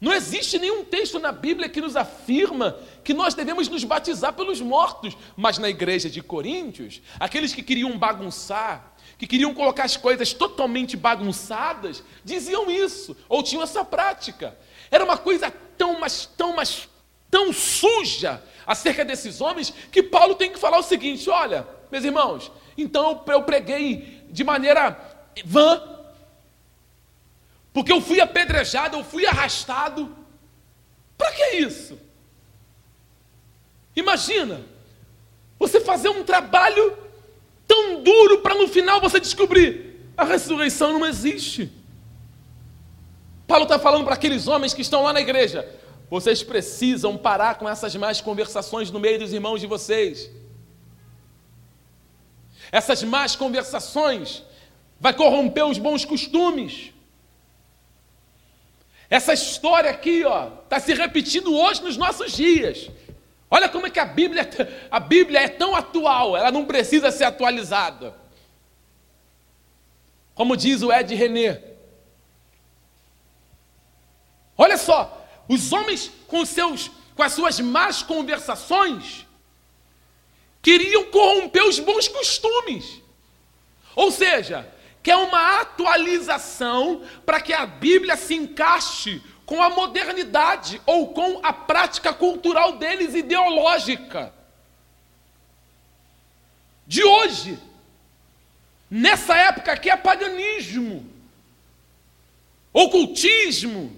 [0.00, 4.60] Não existe nenhum texto na Bíblia que nos afirma que nós devemos nos batizar pelos
[4.60, 10.32] mortos, mas na igreja de Coríntios, aqueles que queriam bagunçar, que queriam colocar as coisas
[10.32, 14.58] totalmente bagunçadas, diziam isso, ou tinham essa prática.
[14.90, 16.88] Era uma coisa tão, mas tão, mas
[17.30, 22.50] tão suja acerca desses homens, que Paulo tem que falar o seguinte: olha, meus irmãos,
[22.76, 24.98] então eu preguei de maneira
[25.44, 25.80] vã,
[27.72, 30.12] porque eu fui apedrejado, eu fui arrastado.
[31.16, 32.05] Para que isso?
[33.96, 34.60] Imagina,
[35.58, 36.96] você fazer um trabalho
[37.66, 39.86] tão duro para no final você descobrir
[40.16, 41.72] a ressurreição não existe.
[43.46, 45.68] Paulo está falando para aqueles homens que estão lá na igreja:
[46.10, 50.30] vocês precisam parar com essas más conversações no meio dos irmãos de vocês.
[52.72, 54.42] Essas más conversações
[54.98, 56.92] vai corromper os bons costumes.
[59.08, 62.90] Essa história aqui, ó, está se repetindo hoje nos nossos dias.
[63.50, 64.48] Olha como é que a Bíblia,
[64.90, 68.14] a Bíblia é tão atual, ela não precisa ser atualizada.
[70.34, 71.62] Como diz o Ed René.
[74.58, 79.26] Olha só, os homens com seus com as suas más conversações
[80.60, 83.00] queriam corromper os bons costumes.
[83.94, 84.70] Ou seja,
[85.02, 91.52] quer uma atualização para que a Bíblia se encaixe com a modernidade ou com a
[91.52, 94.34] prática cultural deles ideológica.
[96.84, 97.58] De hoje,
[98.90, 101.08] nessa época que é paganismo,
[102.72, 103.96] ocultismo.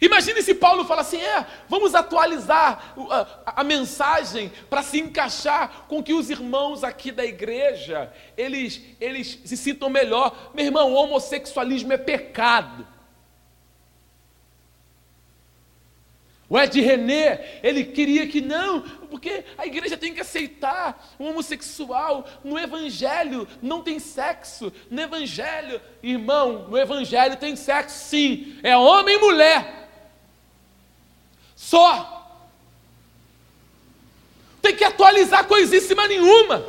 [0.00, 6.02] Imagine se Paulo fala assim: é, vamos atualizar a, a mensagem para se encaixar com
[6.02, 10.50] que os irmãos aqui da igreja eles, eles se sintam melhor.
[10.54, 12.86] Meu irmão, homossexualismo é pecado.
[16.50, 22.28] O Ed René, ele queria que não, porque a igreja tem que aceitar o homossexual.
[22.42, 24.72] No Evangelho não tem sexo.
[24.90, 28.58] No Evangelho, irmão, no Evangelho tem sexo sim.
[28.64, 29.88] É homem e mulher.
[31.54, 32.16] Só.
[34.60, 36.66] Tem que atualizar coisíssima nenhuma.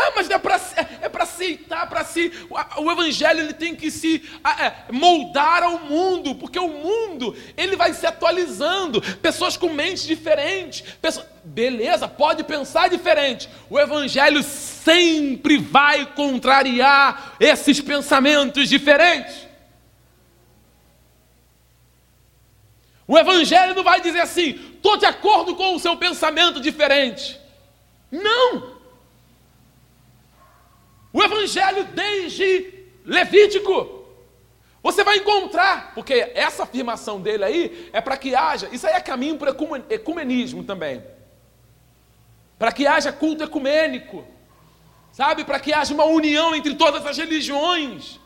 [0.00, 4.22] Ah, mas é para é aceitar, para se o, o evangelho ele tem que se
[4.60, 10.82] é, moldar ao mundo, porque o mundo ele vai se atualizando, pessoas com mentes diferentes,
[11.02, 13.48] pessoas, beleza, pode pensar diferente.
[13.68, 19.48] O evangelho sempre vai contrariar esses pensamentos diferentes.
[23.04, 27.40] O evangelho não vai dizer assim, estou de acordo com o seu pensamento diferente.
[28.12, 28.77] Não!
[31.18, 32.72] O Evangelho desde
[33.04, 34.04] Levítico.
[34.80, 39.00] Você vai encontrar, porque essa afirmação dele aí é para que haja, isso aí é
[39.00, 39.52] caminho para
[39.90, 41.02] ecumenismo também.
[42.56, 44.24] Para que haja culto ecumênico,
[45.10, 45.44] sabe?
[45.44, 48.20] Para que haja uma união entre todas as religiões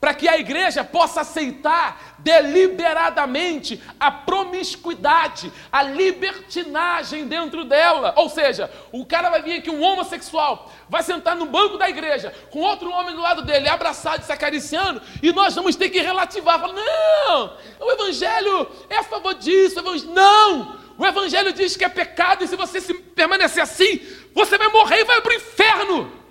[0.00, 8.12] para que a igreja possa aceitar deliberadamente a promiscuidade, a libertinagem dentro dela.
[8.16, 12.34] Ou seja, o cara vai vir aqui, um homossexual, vai sentar no banco da igreja
[12.50, 16.60] com outro homem do lado dele, abraçado se acariciando, e nós vamos ter que relativar.
[16.60, 19.78] Falar, não, o evangelho é a favor disso.
[19.78, 20.12] Evangelho...
[20.12, 20.76] Não!
[20.98, 24.00] O evangelho diz que é pecado, e se você se permanecer assim,
[24.34, 26.25] você vai morrer e vai para o inferno.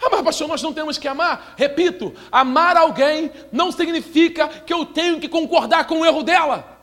[0.00, 1.54] Ah, mas pastor, nós não temos que amar?
[1.56, 6.78] Repito, amar alguém não significa que eu tenho que concordar com o erro dela.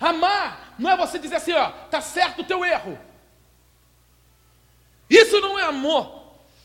[0.00, 2.98] Amar não é você dizer assim, ó, tá certo o teu erro.
[5.08, 6.18] Isso não é amor.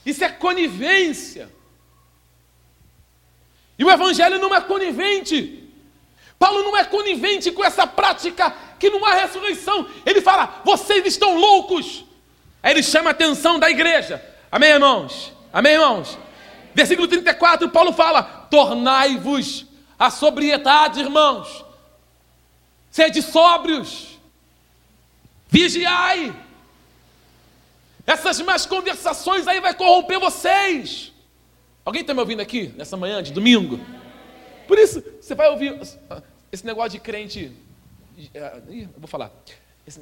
[0.05, 1.49] Isso é conivência.
[3.77, 5.63] E o evangelho não é conivente.
[6.37, 9.89] Paulo não é conivente com essa prática que não há ressurreição.
[10.05, 12.05] Ele fala: vocês estão loucos.
[12.63, 14.23] Aí ele chama a atenção da igreja.
[14.49, 15.33] Amém, irmãos?
[15.51, 16.17] Amém, irmãos?
[16.73, 19.65] Versículo 34, Paulo fala: tornai-vos
[19.99, 21.65] a sobriedade, irmãos.
[22.89, 24.17] Sede sóbrios.
[25.49, 26.33] Vigiai.
[28.07, 31.11] Essas más conversações aí vai corromper vocês.
[31.85, 33.79] Alguém está me ouvindo aqui nessa manhã de domingo?
[34.67, 35.79] Por isso, você vai ouvir
[36.51, 37.51] esse negócio de crente.
[38.33, 39.31] É, eu vou falar.
[39.85, 39.99] Esse,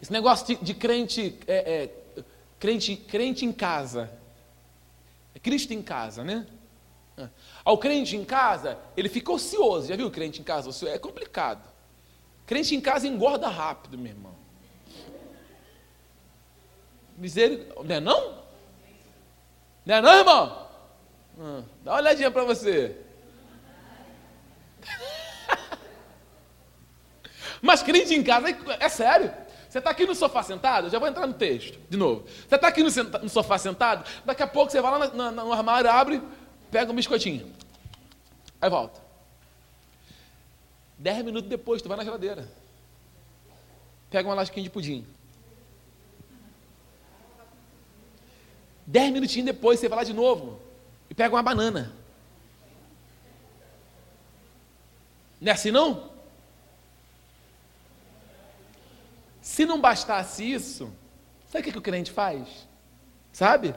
[0.00, 2.22] esse negócio de, de crente, é, é,
[2.58, 2.96] crente.
[2.96, 4.10] Crente em casa.
[5.34, 6.46] É Cristo em casa, né?
[7.62, 9.88] Ao crente em casa, ele fica ocioso.
[9.88, 10.70] Já viu o crente em casa?
[10.88, 11.62] É complicado.
[12.46, 14.34] Crente em casa engorda rápido, meu irmão.
[17.18, 17.84] Misericórdia.
[17.84, 18.40] Não é não?
[19.84, 20.68] Não é não, irmão?
[21.38, 22.96] Hum, dá uma olhadinha para você.
[27.60, 29.30] Mas crente em casa, é, é sério.
[29.70, 32.24] Você está aqui no sofá sentado, já vou entrar no texto, de novo.
[32.26, 32.90] Você está aqui no,
[33.22, 36.20] no, sofá sentado, daqui a pouco você vai lá no, no, no armário, abre,
[36.72, 37.54] pega um biscoitinho.
[38.60, 39.00] Aí volta.
[40.98, 42.48] Dez minutos depois, tu vai na geladeira.
[44.10, 45.06] Pega uma lasquinha de pudim.
[48.84, 50.60] Dez minutinhos depois, você vai lá de novo
[51.08, 51.94] e pega uma banana.
[55.40, 56.09] Não é assim não?
[59.40, 60.92] Se não bastasse isso,
[61.48, 62.68] sabe o que, o crente faz?
[63.32, 63.74] Sabe?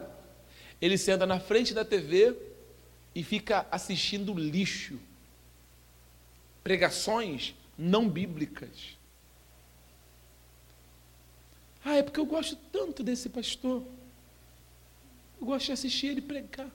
[0.82, 2.38] Ele senta na frente da TV
[3.16, 5.00] e fica assistindo lixo.
[6.64, 8.98] Pregações não bíblicas.
[11.86, 13.84] Ah, é porque eu gosto tanto desse pastor.
[15.40, 16.70] Eu gosto de assistir ele pregar.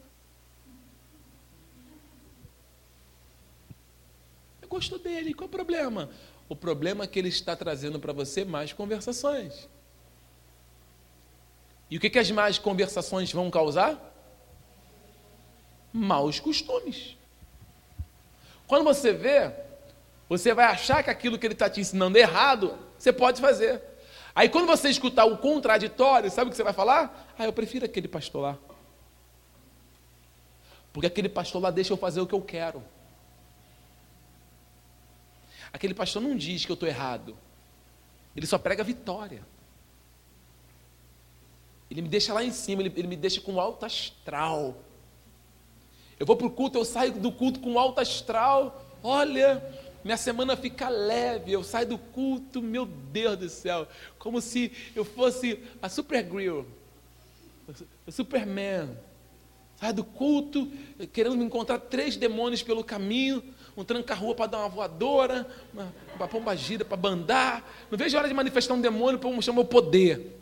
[4.61, 6.11] Eu gosto dele, qual é o problema?
[6.49, 9.69] O problema é que ele está trazendo para você mais conversações.
[11.91, 13.99] E o que, que as más conversações vão causar?
[15.93, 17.17] Maus costumes.
[18.67, 19.53] Quando você vê,
[20.29, 23.83] você vai achar que aquilo que ele está te ensinando é errado, você pode fazer.
[24.35, 27.33] Aí quando você escutar o contraditório, sabe o que você vai falar?
[27.39, 28.59] Ah, eu prefiro aquele pastor lá.
[30.93, 32.83] Porque aquele pastor lá deixa eu fazer o que eu quero.
[35.73, 37.37] Aquele pastor não diz que eu estou errado.
[38.37, 39.43] Ele só prega vitória.
[41.91, 44.77] Ele me deixa lá em cima, ele, ele me deixa com alto astral.
[46.19, 48.85] Eu vou para o culto, eu saio do culto com alto astral.
[49.03, 49.63] Olha,
[50.05, 53.87] minha semana fica leve, eu saio do culto, meu Deus do céu,
[54.19, 56.63] como se eu fosse a Supergirl,
[58.07, 58.91] o Superman.
[59.77, 60.71] Saio do culto,
[61.13, 63.43] querendo me encontrar três demônios pelo caminho,
[63.81, 67.65] um tranca-rua para dar uma voadora, uma, pomba gira para bandar.
[67.89, 70.37] Não vejo a hora de manifestar um demônio para chamar o poder.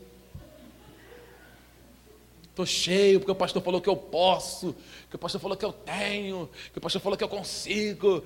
[2.49, 4.75] Estou cheio, porque o pastor falou que eu posso,
[5.07, 8.25] que o pastor falou que eu tenho, que o pastor falou que eu consigo.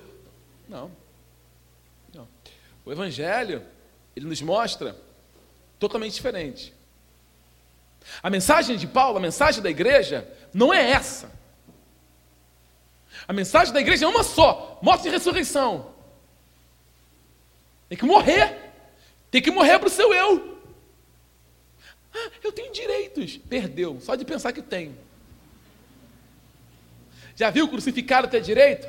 [0.66, 0.90] Não.
[2.14, 2.26] Não.
[2.82, 3.62] O Evangelho,
[4.16, 4.96] ele nos mostra
[5.78, 6.72] totalmente diferente.
[8.22, 11.41] A mensagem de Paulo, a mensagem da igreja, não é essa.
[13.26, 15.92] A mensagem da igreja é uma só: morte e ressurreição.
[17.88, 18.72] Tem que morrer.
[19.30, 20.58] Tem que morrer para o seu eu.
[22.14, 23.36] Ah, eu tenho direitos.
[23.36, 24.96] Perdeu, só de pensar que tem.
[27.34, 28.86] Já viu crucificado ter direito?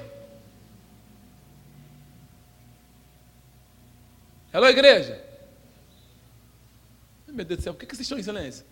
[4.53, 5.23] Hello, igreja.
[7.27, 8.63] Meu Deus do céu, por que vocês estão em silêncio?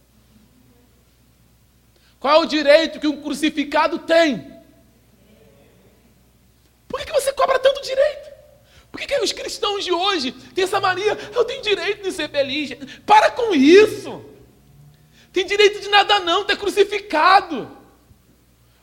[2.20, 4.62] Qual é o direito que um crucificado tem?
[6.88, 7.12] Por que, que
[7.82, 8.32] tanto direito?
[8.92, 11.18] Por que, que os cristãos de hoje têm essa mania?
[11.34, 12.72] Eu tenho direito de ser feliz.
[13.06, 14.24] Para com isso.
[15.34, 17.70] Tem direito de nada não, ter crucificado.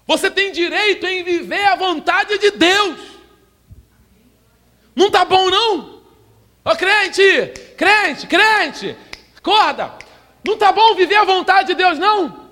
[0.06, 2.98] Você tem direito em viver a vontade de Deus.
[4.96, 6.02] Não tá bom não?
[6.64, 8.96] Ô crente, crente, crente,
[9.36, 9.92] acorda.
[10.42, 12.48] Não tá bom viver a vontade de Deus não?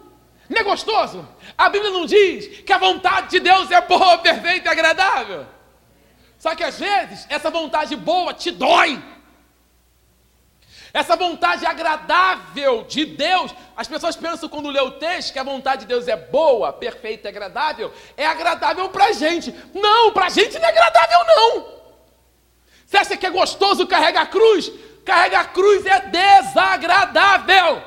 [0.48, 1.26] Não é gostoso?
[1.56, 5.55] A Bíblia não diz que a vontade de Deus é boa, perfeita e agradável.
[6.38, 9.02] Só que às vezes essa vontade boa te dói.
[10.92, 15.82] Essa vontade agradável de Deus, as pessoas pensam quando lê o texto que a vontade
[15.82, 19.54] de Deus é boa, perfeita, agradável, é agradável para a gente.
[19.74, 21.76] Não, para a gente não é agradável, não.
[22.86, 24.72] Você acha que é gostoso carregar a cruz?
[25.04, 27.82] Carregar a cruz é desagradável.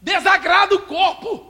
[0.00, 1.47] Desagrada o corpo.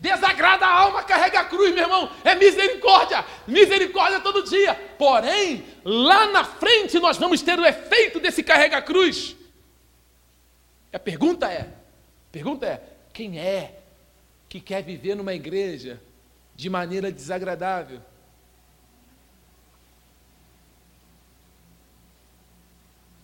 [0.00, 2.10] Desagrada a alma, carrega a cruz, meu irmão.
[2.24, 3.22] É misericórdia.
[3.46, 4.74] Misericórdia todo dia.
[4.98, 9.36] Porém, lá na frente nós vamos ter o efeito desse carrega a cruz.
[10.90, 11.68] A pergunta é:
[12.32, 12.82] pergunta é,
[13.12, 13.78] quem é
[14.48, 16.00] que quer viver numa igreja
[16.56, 18.00] de maneira desagradável?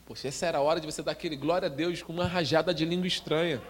[0.04, 2.74] Poxa, essa era a hora de você dar aquele glória a Deus com uma rajada
[2.74, 3.62] de língua estranha.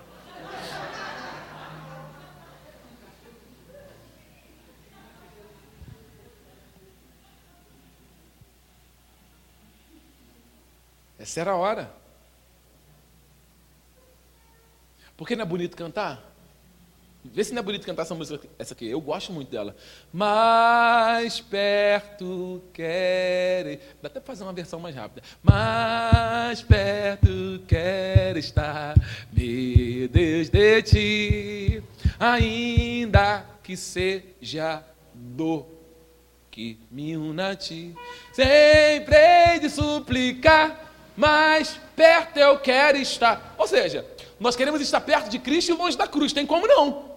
[11.27, 11.91] Essa era a hora.
[15.17, 16.23] Por que não é bonito cantar?
[17.25, 18.87] Vê se não é bonito cantar essa música, essa aqui.
[18.89, 19.75] Eu gosto muito dela.
[20.13, 23.81] Mais perto quer.
[24.01, 25.21] Dá até para fazer uma versão mais rápida.
[25.43, 28.95] Mais perto quer estar,
[29.33, 31.83] meu Deus de ti,
[32.21, 35.67] ainda que seja dor
[36.53, 37.97] que me una a ti.
[38.33, 40.87] Sempre hei de suplicar
[41.17, 43.55] mais perto eu quero estar.
[43.57, 44.07] Ou seja,
[44.39, 46.33] nós queremos estar perto de Cristo e longe da cruz.
[46.33, 47.17] Tem como não?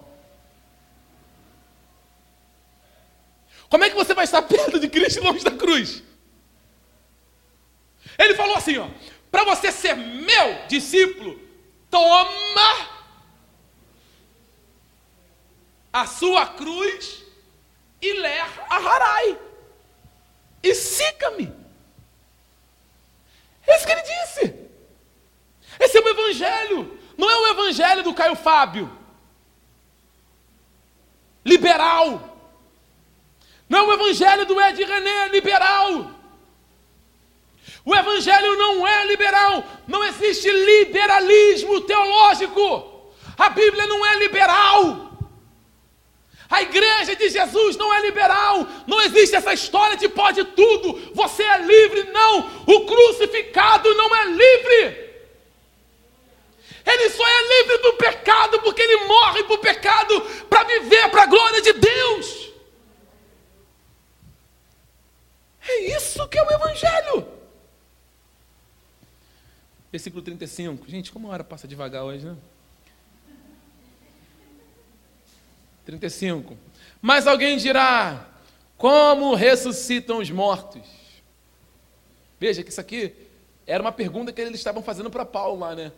[3.68, 6.02] Como é que você vai estar perto de Cristo e longe da cruz?
[8.18, 8.88] Ele falou assim, ó,
[9.30, 11.40] para você ser meu discípulo,
[11.88, 12.88] toma
[15.92, 17.22] a sua cruz
[18.02, 19.38] e ler a harai.
[20.62, 21.52] E siga-me.
[23.70, 24.54] É isso que ele disse.
[25.78, 26.98] Esse é o evangelho.
[27.16, 28.90] Não é o evangelho do Caio Fábio.
[31.44, 32.36] Liberal.
[33.68, 36.10] Não é o evangelho do Ed René, liberal.
[37.84, 39.64] O evangelho não é liberal.
[39.86, 43.12] Não existe liberalismo teológico.
[43.38, 45.09] A Bíblia não é liberal.
[46.50, 51.44] A igreja de Jesus não é liberal, não existe essa história de pode tudo, você
[51.44, 52.64] é livre, não.
[52.66, 55.10] O crucificado não é livre.
[56.84, 61.22] Ele só é livre do pecado porque ele morre para o pecado para viver para
[61.22, 62.50] a glória de Deus.
[65.68, 67.28] É isso que é o Evangelho.
[69.92, 70.88] Versículo 35.
[70.88, 72.36] Gente, como a hora passa devagar hoje, né?
[75.90, 76.56] 35.
[77.02, 78.28] Mas alguém dirá:
[78.76, 80.82] Como ressuscitam os mortos?
[82.38, 83.12] Veja que isso aqui
[83.66, 85.92] era uma pergunta que eles estavam fazendo para Paulo lá, né?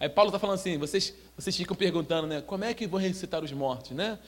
[0.00, 2.40] Aí Paulo está falando assim: vocês, vocês ficam perguntando, né?
[2.40, 4.18] Como é que vão ressuscitar os mortos, né?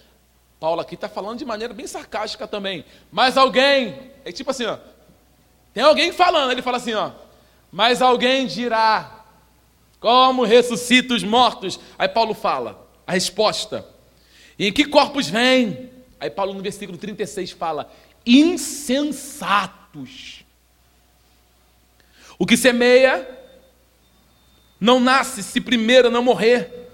[0.60, 2.84] Paulo aqui está falando de maneira bem sarcástica também.
[3.10, 4.78] Mas alguém, é tipo assim, ó.
[5.72, 7.10] Tem alguém falando, ele fala assim, ó.
[7.72, 9.24] Mas alguém dirá:
[9.98, 11.80] Como ressuscita os mortos?
[11.98, 13.93] Aí Paulo fala: a resposta
[14.58, 15.90] e em que corpos vêm?
[16.20, 17.92] Aí Paulo no versículo 36 fala:
[18.24, 19.74] insensatos.
[22.38, 23.28] O que semeia
[24.80, 26.84] não nasce se primeiro não morrer.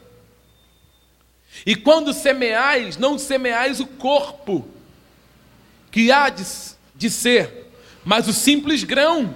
[1.67, 4.69] E quando semeais, não semeais o corpo,
[5.91, 6.45] que há de,
[6.95, 7.67] de ser,
[8.05, 9.35] mas o simples grão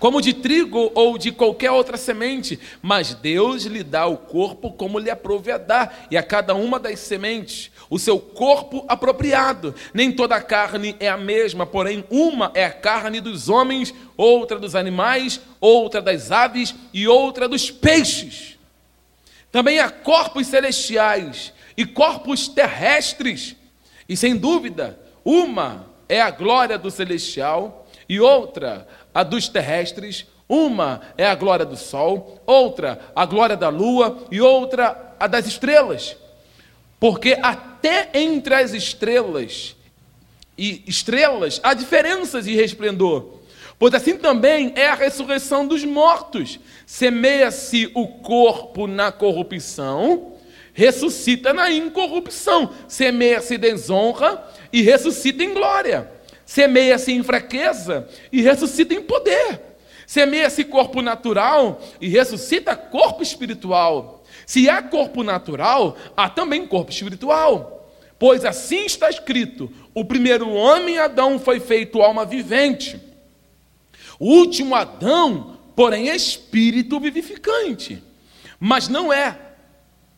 [0.00, 4.98] como de trigo ou de qualquer outra semente, mas Deus lhe dá o corpo como
[4.98, 9.74] lhe aprove a dar, e a cada uma das sementes o seu corpo apropriado.
[9.92, 14.58] Nem toda a carne é a mesma, porém, uma é a carne dos homens, outra
[14.58, 18.58] dos animais, outra das aves e outra dos peixes.
[19.52, 23.54] Também há corpos celestiais e corpos terrestres,
[24.08, 31.00] e sem dúvida, uma é a glória do celestial e outra a dos terrestres, uma
[31.16, 36.16] é a glória do sol, outra a glória da lua e outra a das estrelas.
[36.98, 39.76] Porque até entre as estrelas
[40.58, 43.40] e estrelas há diferenças de resplendor.
[43.78, 46.60] Pois assim também é a ressurreição dos mortos.
[46.84, 50.34] Semeia-se o corpo na corrupção,
[50.74, 52.74] ressuscita na incorrupção.
[52.86, 56.10] Semeia-se desonra e ressuscita em glória.
[56.50, 59.60] Semeia-se em fraqueza e ressuscita em poder.
[60.04, 64.24] Semeia-se corpo natural e ressuscita corpo espiritual.
[64.44, 67.94] Se há corpo natural, há também corpo espiritual.
[68.18, 73.00] Pois assim está escrito: o primeiro homem, Adão, foi feito alma vivente.
[74.18, 78.02] O último Adão, porém, é espírito vivificante.
[78.58, 79.38] Mas não é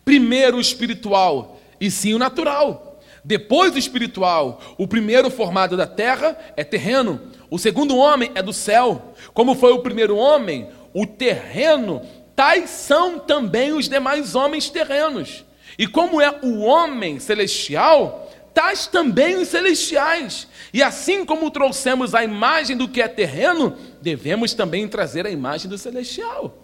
[0.03, 2.92] primeiro o espiritual, e sim o natural.
[3.25, 4.61] Depois o espiritual.
[4.77, 7.21] O primeiro formado da terra é terreno,
[7.51, 9.15] o segundo homem é do céu.
[9.33, 12.03] Como foi o primeiro homem, o terreno,
[12.35, 15.45] tais são também os demais homens terrenos.
[15.79, 20.49] E como é o homem celestial, tais também os celestiais.
[20.73, 25.69] E assim como trouxemos a imagem do que é terreno, devemos também trazer a imagem
[25.69, 26.59] do celestial.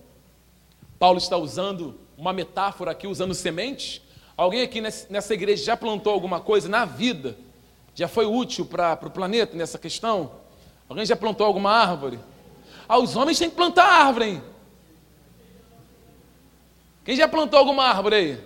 [0.98, 4.02] Paulo está usando uma metáfora aqui, usando sementes.
[4.38, 7.36] Alguém aqui nessa igreja já plantou alguma coisa na vida?
[7.92, 10.30] Já foi útil para o planeta nessa questão?
[10.88, 12.20] Alguém já plantou alguma árvore?
[12.88, 14.42] Ah, os homens têm que plantar árvore, hein?
[17.04, 18.40] Quem já plantou alguma árvore aí?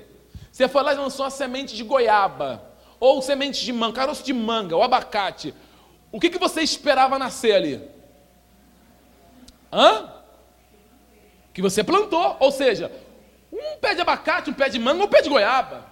[0.51, 2.64] Você foi lá e lançou uma semente de goiaba,
[2.98, 5.55] ou semente de manga, caroço de manga, ou abacate.
[6.10, 7.86] O que, que você esperava nascer ali?
[9.70, 10.10] Hã?
[11.52, 12.90] Que você plantou, ou seja,
[13.62, 15.86] um pé de abacate, um pé de manga, um pé de goiaba.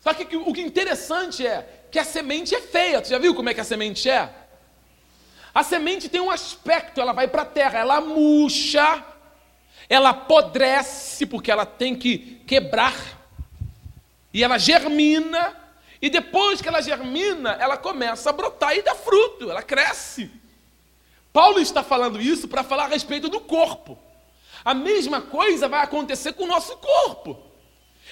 [0.00, 3.02] Só que o que interessante é que a semente é feia.
[3.02, 4.28] Você já viu como é que a semente é?
[5.54, 9.04] A semente tem um aspecto, ela vai para a terra, ela murcha,
[9.88, 12.94] ela apodrece, porque ela tem que quebrar
[14.32, 15.56] e ela germina,
[16.02, 20.28] e depois que ela germina, ela começa a brotar e dá fruto, ela cresce.
[21.32, 23.96] Paulo está falando isso para falar a respeito do corpo.
[24.64, 27.36] A mesma coisa vai acontecer com o nosso corpo.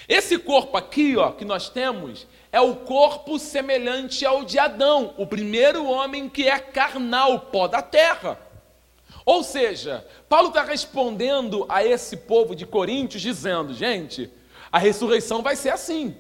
[0.09, 5.27] Esse corpo aqui, ó, que nós temos, é o corpo semelhante ao de Adão, o
[5.27, 8.39] primeiro homem que é carnal, pó da terra.
[9.25, 14.29] Ou seja, Paulo está respondendo a esse povo de Coríntios, dizendo: gente,
[14.71, 16.15] a ressurreição vai ser assim.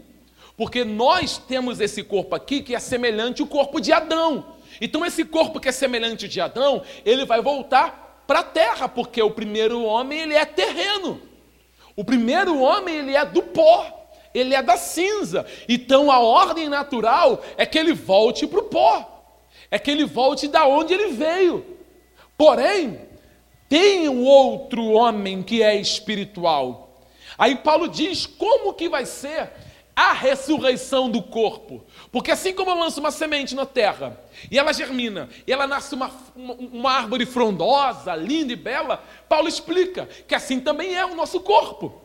[0.57, 4.57] Porque nós temos esse corpo aqui que é semelhante ao corpo de Adão.
[4.81, 9.23] Então, esse corpo que é semelhante de Adão, ele vai voltar para a terra, porque
[9.23, 11.21] o primeiro homem ele é terreno.
[11.97, 15.47] O primeiro homem ele é do pó, ele é da cinza.
[15.69, 19.25] Então, a ordem natural é que ele volte para o pó,
[19.71, 21.65] é que ele volte da onde ele veio.
[22.37, 23.01] Porém,
[23.69, 26.83] tem um outro homem que é espiritual,
[27.39, 29.51] Aí Paulo diz como que vai ser
[29.95, 31.85] a ressurreição do corpo.
[32.13, 34.21] Porque assim como eu lanço uma semente na terra,
[34.51, 40.07] e ela germina, e ela nasce uma, uma árvore frondosa, linda e bela, Paulo explica
[40.29, 42.03] que assim também é o nosso corpo.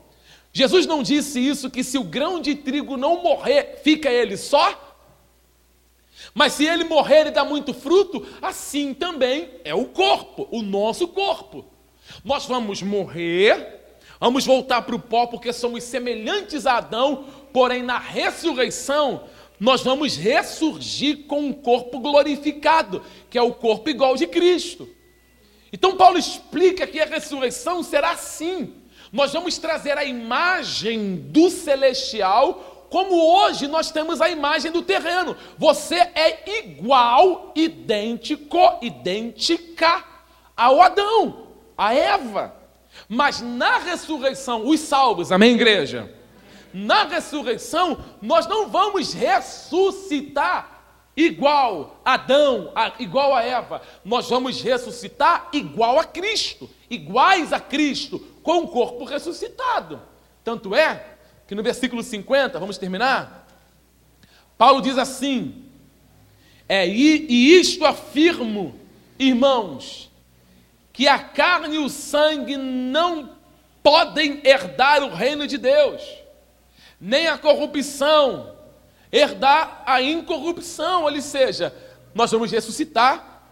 [0.54, 4.82] Jesus não disse isso, que se o grão de trigo não morrer, fica ele só?
[6.34, 11.10] Mas se ele morrer e dar muito fruto, assim também é o corpo, o nosso
[11.10, 11.66] corpo.
[12.24, 13.78] Nós vamos morrer,
[14.20, 19.24] Vamos voltar para o pó porque somos semelhantes a Adão, porém na ressurreição
[19.60, 24.88] nós vamos ressurgir com um corpo glorificado, que é o corpo igual de Cristo.
[25.72, 28.74] Então Paulo explica que a ressurreição será assim.
[29.12, 35.36] Nós vamos trazer a imagem do celestial, como hoje nós temos a imagem do terreno.
[35.58, 40.04] Você é igual, idêntico, idêntica
[40.56, 41.48] ao Adão,
[41.78, 42.56] a Eva.
[43.10, 46.17] Mas na ressurreição, os salvos, amém, igreja?
[46.80, 50.84] Na ressurreição, nós não vamos ressuscitar
[51.16, 53.82] igual a Adão, igual a Eva.
[54.06, 60.00] Nós vamos ressuscitar igual a Cristo, iguais a Cristo, com o corpo ressuscitado.
[60.44, 61.18] Tanto é
[61.48, 63.48] que no versículo 50, vamos terminar?
[64.56, 65.66] Paulo diz assim:
[66.70, 68.80] é, e, e isto afirmo,
[69.18, 70.12] irmãos,
[70.94, 73.32] que a carne e o sangue não
[73.82, 76.04] podem herdar o reino de Deus,
[77.00, 78.58] nem a corrupção
[79.12, 81.74] herdar a incorrupção, ou seja,
[82.14, 83.44] nós vamos ressuscitar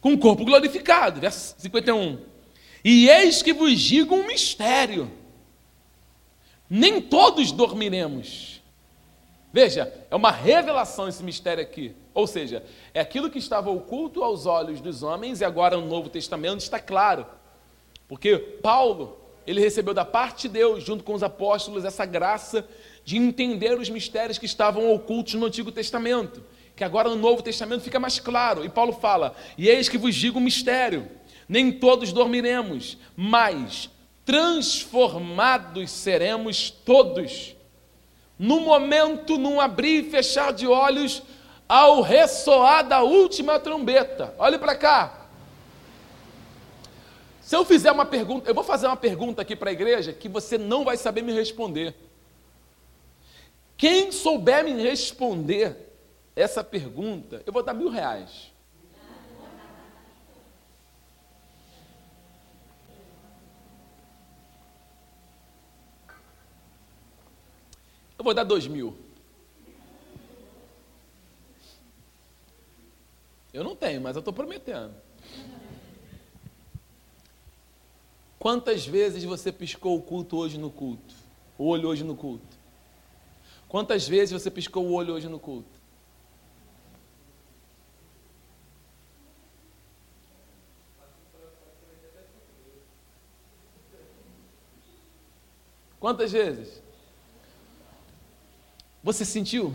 [0.00, 1.20] com o corpo glorificado.
[1.20, 2.18] Verso 51.
[2.84, 5.10] E eis que vos digo um mistério:
[6.68, 8.62] nem todos dormiremos.
[9.52, 11.94] Veja, é uma revelação esse mistério aqui.
[12.12, 16.08] Ou seja, é aquilo que estava oculto aos olhos dos homens e agora no Novo
[16.08, 17.26] Testamento está claro.
[18.06, 22.66] Porque Paulo, ele recebeu da parte de Deus, junto com os apóstolos, essa graça
[23.04, 26.42] de entender os mistérios que estavam ocultos no Antigo Testamento,
[26.74, 28.64] que agora no Novo Testamento fica mais claro.
[28.64, 31.08] E Paulo fala: "E eis que vos digo um mistério:
[31.48, 33.88] nem todos dormiremos, mas
[34.24, 37.54] transformados seremos todos.
[38.38, 41.22] No momento, num abrir e fechar de olhos,
[41.68, 44.34] ao ressoar da última trombeta.
[44.38, 45.15] Olhe para cá.
[47.46, 50.28] Se eu fizer uma pergunta, eu vou fazer uma pergunta aqui para a igreja que
[50.28, 51.94] você não vai saber me responder.
[53.76, 55.96] Quem souber me responder
[56.34, 58.50] essa pergunta, eu vou dar mil reais.
[68.18, 68.98] Eu vou dar dois mil.
[73.54, 75.05] Eu não tenho, mas eu estou prometendo.
[78.46, 81.12] Quantas vezes você piscou o culto hoje no culto?
[81.58, 82.56] O olho hoje no culto?
[83.68, 85.68] Quantas vezes você piscou o olho hoje no culto?
[95.98, 96.80] Quantas vezes?
[99.02, 99.74] Você sentiu?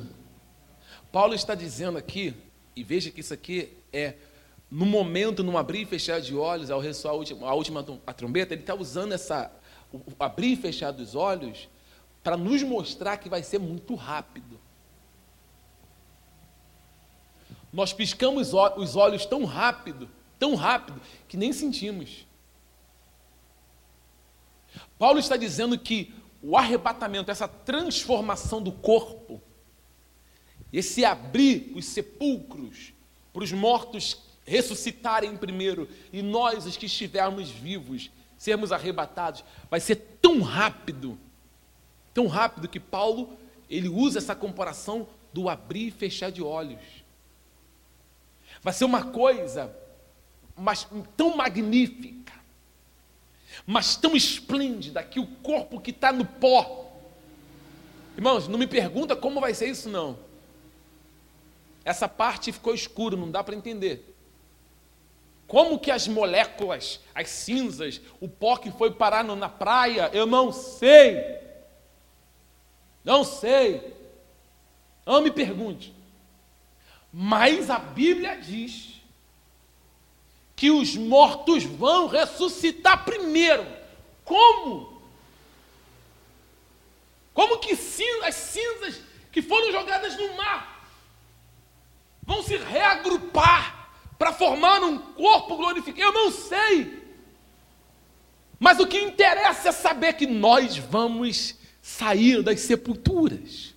[1.11, 2.33] Paulo está dizendo aqui,
[2.73, 4.15] e veja que isso aqui é
[4.71, 8.13] no momento, no abrir e fechar de olhos, ao ressoar a última, a última a
[8.13, 9.51] trombeta, ele está usando essa
[9.91, 11.67] o, abrir e fechar dos olhos
[12.23, 14.57] para nos mostrar que vai ser muito rápido.
[17.73, 22.25] Nós piscamos os olhos tão rápido, tão rápido, que nem sentimos.
[24.97, 29.41] Paulo está dizendo que o arrebatamento, essa transformação do corpo,
[30.71, 32.93] esse abrir os sepulcros
[33.33, 39.95] para os mortos ressuscitarem primeiro e nós, os que estivermos vivos, sermos arrebatados, vai ser
[40.21, 41.17] tão rápido,
[42.13, 43.37] tão rápido que Paulo
[43.69, 46.81] ele usa essa comparação do abrir e fechar de olhos.
[48.61, 49.75] Vai ser uma coisa
[50.55, 52.33] mas, tão magnífica,
[53.65, 56.91] mas tão esplêndida que o corpo que está no pó.
[58.15, 60.19] Irmãos, não me pergunta como vai ser isso, não.
[61.83, 64.10] Essa parte ficou escuro, não dá para entender.
[65.51, 70.49] Como que as moléculas, as cinzas, o pó que foi parar na praia, eu não
[70.49, 71.21] sei.
[73.03, 73.93] Não sei.
[75.05, 75.93] Não me pergunte.
[77.11, 79.01] Mas a Bíblia diz
[80.55, 83.67] que os mortos vão ressuscitar primeiro.
[84.23, 85.01] Como?
[87.33, 89.01] Como que as cinzas
[89.33, 90.87] que foram jogadas no mar
[92.23, 93.80] vão se reagrupar
[94.21, 95.99] para formar um corpo glorificado?
[95.99, 97.01] Eu não sei.
[98.59, 103.73] Mas o que interessa é saber que nós vamos sair das sepulturas.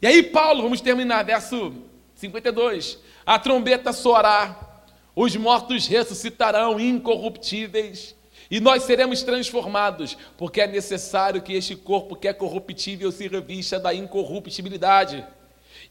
[0.00, 1.74] E aí, Paulo, vamos terminar, verso
[2.14, 3.00] 52.
[3.26, 4.84] A trombeta soará
[5.16, 8.14] os mortos ressuscitarão incorruptíveis
[8.48, 13.80] e nós seremos transformados, porque é necessário que este corpo que é corruptível se revista
[13.80, 15.26] da incorruptibilidade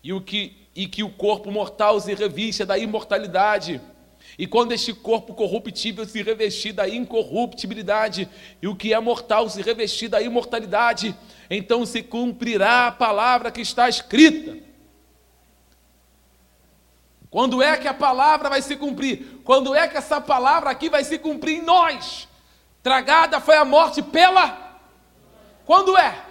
[0.01, 3.81] e, o que, e que o corpo mortal se revista da imortalidade.
[4.37, 8.29] E quando este corpo corruptível se revestir da incorruptibilidade
[8.61, 11.17] e o que é mortal se revestir da imortalidade,
[11.49, 14.55] então se cumprirá a palavra que está escrita.
[17.31, 19.41] Quando é que a palavra vai se cumprir?
[19.43, 22.27] Quando é que essa palavra aqui vai se cumprir em nós?
[22.83, 24.79] Tragada foi a morte pela.
[25.65, 26.26] Quando é?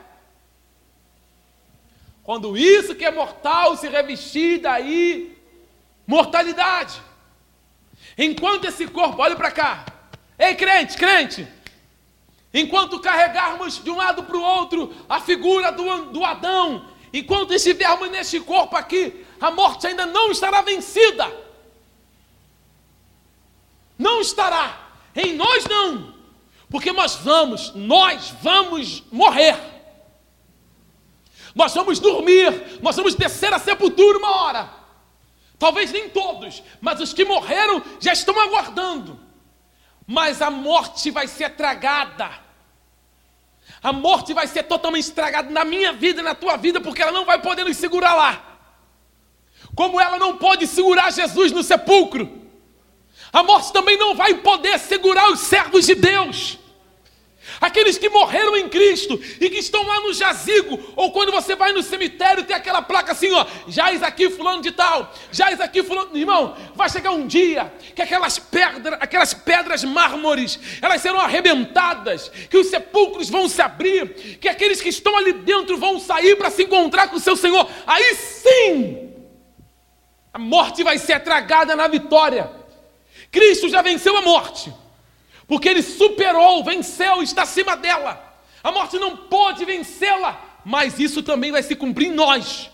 [2.26, 5.38] Quando isso que é mortal se revestir daí
[6.04, 7.00] mortalidade.
[8.18, 9.86] Enquanto esse corpo, olha para cá.
[10.36, 11.46] Ei, crente, crente.
[12.52, 18.10] Enquanto carregarmos de um lado para o outro a figura do, do Adão, enquanto estivermos
[18.10, 21.32] neste corpo aqui, a morte ainda não estará vencida.
[23.96, 24.88] Não estará.
[25.14, 26.12] Em nós não.
[26.68, 29.75] Porque nós vamos, nós vamos morrer.
[31.56, 34.70] Nós vamos dormir, nós vamos descer a sepultura uma hora.
[35.58, 39.18] Talvez nem todos, mas os que morreram já estão aguardando.
[40.06, 42.30] Mas a morte vai ser tragada.
[43.82, 47.10] A morte vai ser totalmente estragada na minha vida e na tua vida, porque ela
[47.10, 48.46] não vai poder nos segurar lá
[49.76, 52.44] como ela não pode segurar Jesus no sepulcro,
[53.30, 56.58] a morte também não vai poder segurar os servos de Deus.
[57.60, 61.72] Aqueles que morreram em Cristo e que estão lá no jazigo, ou quando você vai
[61.72, 66.16] no cemitério, tem aquela placa assim, ó, jaz aqui fulano de tal, jaz aqui fulano,
[66.16, 72.58] irmão, vai chegar um dia que aquelas pedras, aquelas pedras mármores, elas serão arrebentadas, que
[72.58, 76.64] os sepulcros vão se abrir, que aqueles que estão ali dentro vão sair para se
[76.64, 77.68] encontrar com o seu Senhor.
[77.86, 79.12] Aí sim,
[80.32, 82.50] a morte vai ser tragada na vitória.
[83.30, 84.72] Cristo já venceu a morte,
[85.46, 88.22] porque ele superou, venceu, está acima dela.
[88.62, 92.70] A morte não pode vencê-la, mas isso também vai se cumprir em nós.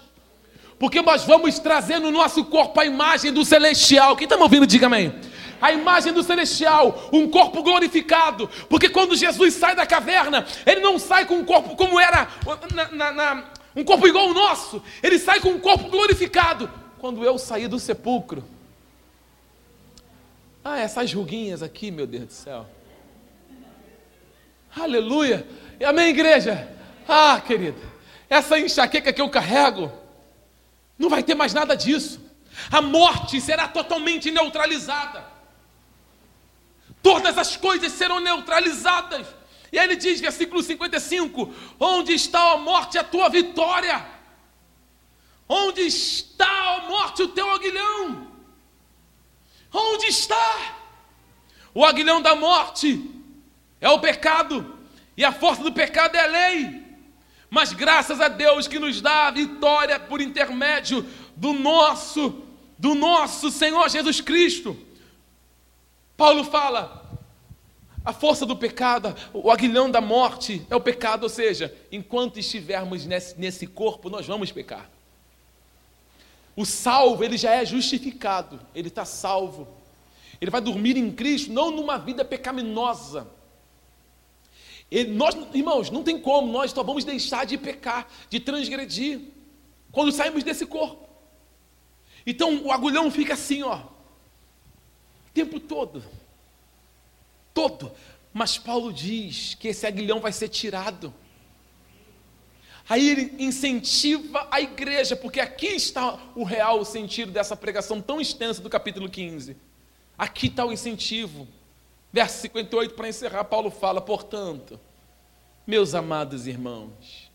[0.79, 4.17] Porque nós vamos trazer no nosso corpo a imagem do celestial.
[4.17, 5.15] Quem está me ouvindo, diga amém.
[5.61, 8.49] A imagem do celestial, um corpo glorificado.
[8.69, 12.27] Porque quando Jesus sai da caverna, ele não sai com um corpo como era
[12.75, 13.45] na, na, na
[13.75, 16.71] um corpo igual ao nosso, ele sai com um corpo glorificado.
[16.99, 18.45] Quando eu saí do sepulcro,
[20.65, 22.67] ah, essas ruguinhas aqui, meu Deus do céu.
[24.75, 25.47] Aleluia.
[25.79, 26.69] E amém, igreja?
[27.07, 27.79] Ah, querida,
[28.29, 29.93] essa enxaqueca que eu carrego,
[30.99, 32.21] não vai ter mais nada disso.
[32.71, 35.25] A morte será totalmente neutralizada.
[37.03, 39.27] Todas as coisas serão neutralizadas.
[39.73, 44.07] E aí ele diz, versículo 55: Onde está a morte, a tua vitória?
[45.49, 48.32] Onde está a morte, o teu aguilhão?
[49.73, 50.77] Onde está?
[51.75, 53.11] O aguilhão da morte
[53.81, 54.79] é o pecado,
[55.17, 56.83] e a força do pecado é a lei.
[57.49, 62.43] Mas graças a Deus que nos dá a vitória por intermédio do nosso,
[62.79, 64.77] do nosso Senhor Jesus Cristo.
[66.17, 67.03] Paulo fala:
[68.05, 73.07] a força do pecado, o aguilhão da morte é o pecado, ou seja, enquanto estivermos
[73.07, 74.89] nesse, nesse corpo, nós vamos pecar.
[76.55, 79.67] O salvo, ele já é justificado, ele está salvo.
[80.41, 83.29] Ele vai dormir em Cristo, não numa vida pecaminosa.
[84.91, 89.21] Ele, nós, irmãos, não tem como, nós só vamos deixar de pecar, de transgredir,
[89.91, 91.09] quando saímos desse corpo.
[92.27, 96.05] Então o agulhão fica assim, ó, o tempo todo.
[97.55, 97.93] Todo.
[98.33, 101.15] Mas Paulo diz que esse aguilhão vai ser tirado.
[102.93, 108.61] Aí ele incentiva a igreja, porque aqui está o real sentido dessa pregação tão extensa
[108.61, 109.57] do capítulo 15.
[110.19, 111.49] Aqui está o incentivo.
[112.13, 114.79] Verso 58, para encerrar, Paulo fala: portanto,
[115.67, 117.33] meus amados irmãos,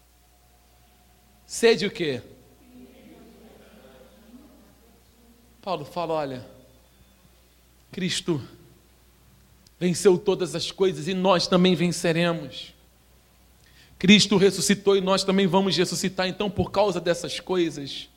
[1.44, 2.22] sede o quê?
[5.60, 6.48] Paulo fala: olha,
[7.92, 8.40] Cristo
[9.80, 12.77] venceu todas as coisas e nós também venceremos.
[14.00, 18.08] Cristo ressuscitou e nós também vamos ressuscitar, então, por causa dessas coisas,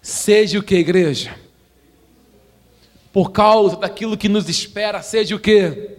[0.00, 1.36] seja o que, igreja?
[3.12, 5.98] Por causa daquilo que nos espera, seja o que?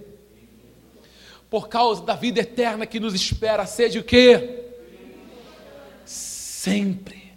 [1.49, 4.63] Por causa da vida eterna que nos espera, seja o que?
[6.05, 7.33] Sempre.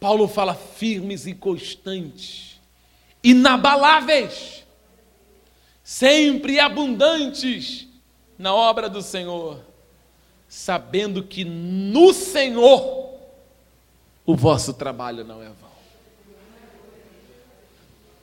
[0.00, 2.60] Paulo fala firmes e constantes,
[3.22, 4.64] inabaláveis,
[5.84, 7.86] sempre abundantes
[8.36, 9.69] na obra do Senhor
[10.50, 13.08] sabendo que no Senhor
[14.26, 15.70] o vosso trabalho não é vão.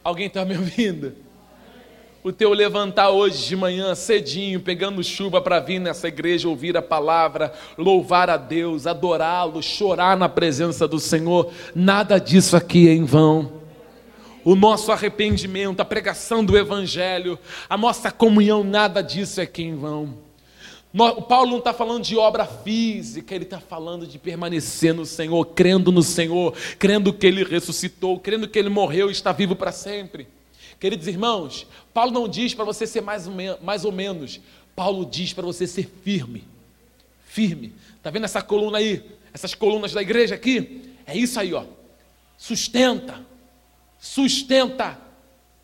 [0.03, 1.15] Alguém está me ouvindo?
[2.21, 6.81] O teu levantar hoje de manhã cedinho, pegando chuva para vir nessa igreja ouvir a
[6.81, 13.05] palavra, louvar a Deus, adorá-lo, chorar na presença do Senhor, nada disso aqui é em
[13.05, 13.57] vão
[14.43, 17.37] o nosso arrependimento, a pregação do Evangelho,
[17.69, 20.26] a nossa comunhão, nada disso é que em vão.
[20.93, 25.45] O Paulo não está falando de obra física, ele está falando de permanecer no Senhor,
[25.47, 29.71] crendo no Senhor, crendo que ele ressuscitou, crendo que ele morreu e está vivo para
[29.71, 30.27] sempre.
[30.79, 34.39] Queridos irmãos, Paulo não diz para você ser mais ou, mais ou menos,
[34.75, 36.43] Paulo diz para você ser firme.
[37.25, 37.73] Firme.
[37.97, 39.03] Está vendo essa coluna aí?
[39.33, 40.93] Essas colunas da igreja aqui?
[41.05, 41.65] É isso aí, ó.
[42.37, 43.21] Sustenta.
[43.99, 44.97] Sustenta.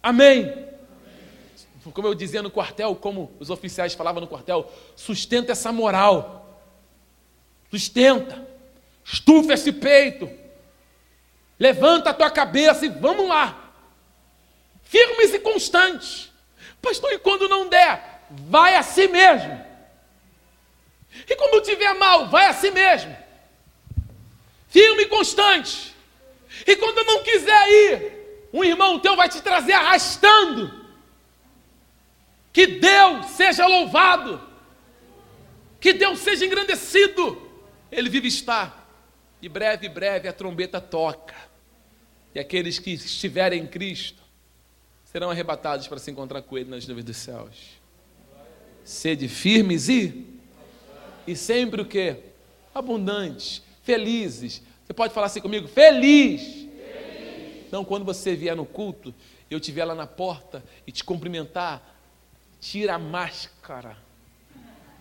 [0.02, 0.73] Amém
[1.92, 6.62] como eu dizia no quartel, como os oficiais falavam no quartel, sustenta essa moral,
[7.70, 8.48] sustenta,
[9.04, 10.30] estufa esse peito,
[11.60, 13.74] levanta a tua cabeça e vamos lá,
[14.84, 16.32] firmes e constantes,
[16.82, 19.74] pastor, e quando não der, vai a si mesmo,
[21.30, 23.16] e quando tiver mal, vai a si mesmo,
[24.70, 25.94] firme e constante,
[26.66, 30.83] e quando não quiser ir, um irmão teu vai te trazer arrastando,
[32.54, 34.40] que Deus seja louvado.
[35.80, 37.42] Que Deus seja engrandecido.
[37.92, 38.86] Ele vive está.
[39.42, 41.36] E breve, breve a trombeta toca.
[42.34, 44.22] E aqueles que estiverem em Cristo
[45.04, 47.82] serão arrebatados para se encontrar com Ele nas nuvens dos céus.
[48.86, 50.34] Sede firmes e
[51.26, 52.18] e sempre o que?
[52.74, 54.62] Abundantes, felizes.
[54.86, 55.68] Você pode falar assim comigo?
[55.68, 56.42] Feliz.
[56.42, 57.66] Feliz.
[57.68, 59.14] Então, quando você vier no culto,
[59.50, 61.93] eu estiver lá na porta e te cumprimentar,
[62.64, 63.98] tira a máscara,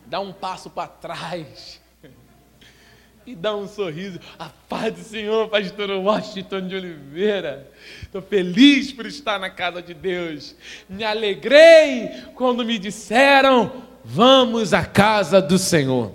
[0.06, 1.80] dá um passo para trás
[3.24, 4.18] e dá um sorriso.
[4.36, 7.70] A paz do Senhor, pastor Washington de Oliveira.
[8.02, 10.56] Estou feliz por estar na casa de Deus.
[10.88, 16.12] Me alegrei quando me disseram: vamos à casa do Senhor.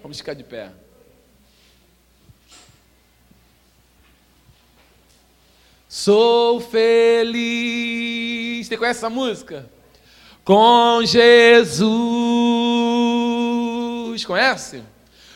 [0.00, 0.70] Vamos ficar de pé.
[5.86, 8.66] Sou feliz.
[8.66, 9.75] Você conhece essa música?
[10.46, 11.84] Com Jesus.
[14.24, 14.82] Conhece?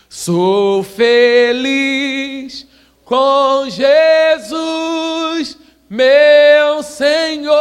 [0.08, 2.66] Sou feliz
[3.04, 5.58] com Jesus,
[5.88, 7.58] meu Senhor.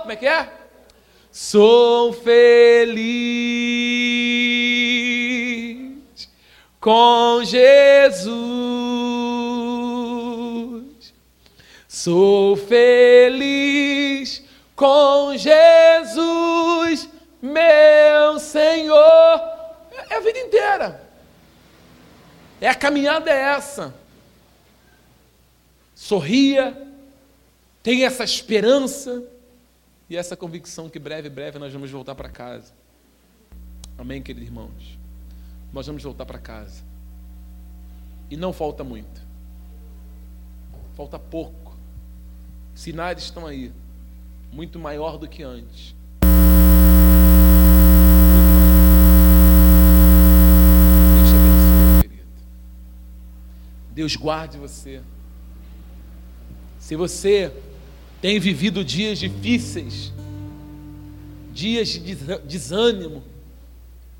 [0.00, 0.52] Como é que é?
[1.30, 2.98] Sou feliz
[6.80, 8.34] com Jesus.
[11.86, 13.99] Sou feliz
[14.80, 17.06] com Jesus,
[17.42, 19.38] meu Senhor.
[20.08, 21.06] É a vida inteira.
[22.58, 23.94] É a caminhada é essa.
[25.94, 26.74] Sorria,
[27.82, 29.22] tenha essa esperança
[30.08, 32.72] e essa convicção que breve, breve nós vamos voltar para casa.
[33.98, 34.98] Amém, queridos irmãos?
[35.74, 36.82] Nós vamos voltar para casa.
[38.30, 39.20] E não falta muito.
[40.96, 41.76] Falta pouco.
[42.74, 43.70] Sinais estão aí.
[44.52, 45.94] Muito maior do que antes.
[53.92, 55.02] Deus guarde você.
[56.78, 57.52] Se você
[58.20, 60.12] tem vivido dias difíceis,
[61.52, 62.14] dias de
[62.46, 63.22] desânimo,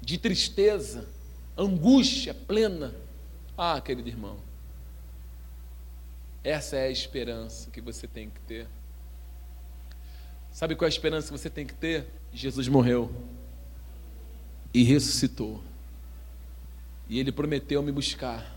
[0.02, 1.08] de tristeza,
[1.56, 2.94] angústia plena,
[3.56, 4.36] ah, querido irmão,
[6.42, 8.66] essa é a esperança que você tem que ter.
[10.60, 12.06] Sabe qual é a esperança que você tem que ter?
[12.34, 13.10] Jesus morreu
[14.74, 15.64] e ressuscitou.
[17.08, 18.54] E ele prometeu me buscar.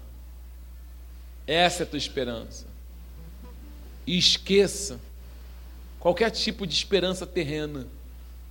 [1.47, 2.65] Essa é a tua esperança.
[4.05, 4.99] E esqueça
[5.97, 7.87] qualquer tipo de esperança terrena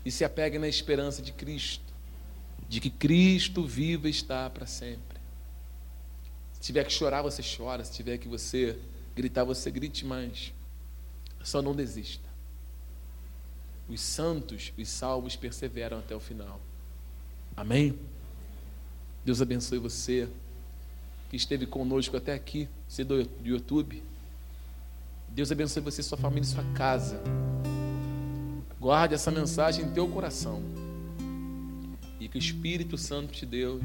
[0.02, 1.92] e se apegue na esperança de Cristo,
[2.70, 5.20] de que Cristo viva está para sempre.
[6.54, 7.84] Se tiver que chorar, você chora.
[7.84, 8.78] Se tiver que você
[9.14, 10.54] gritar, você grite mais.
[11.44, 12.31] Só não desista.
[13.92, 16.58] Os santos, os salvos perseveram até o final.
[17.54, 17.94] Amém?
[19.22, 20.26] Deus abençoe você
[21.28, 24.02] que esteve conosco até aqui, você do YouTube.
[25.28, 27.20] Deus abençoe você, sua família e sua casa.
[28.80, 30.62] Guarde essa mensagem em teu coração.
[32.18, 33.82] E que o Espírito Santo de Deus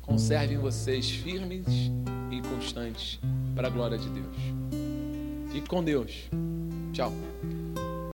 [0.00, 1.66] conserve em vocês firmes
[2.30, 3.20] e constantes
[3.54, 4.36] para a glória de Deus.
[5.52, 6.30] Fique com Deus.
[6.94, 7.12] Tchau.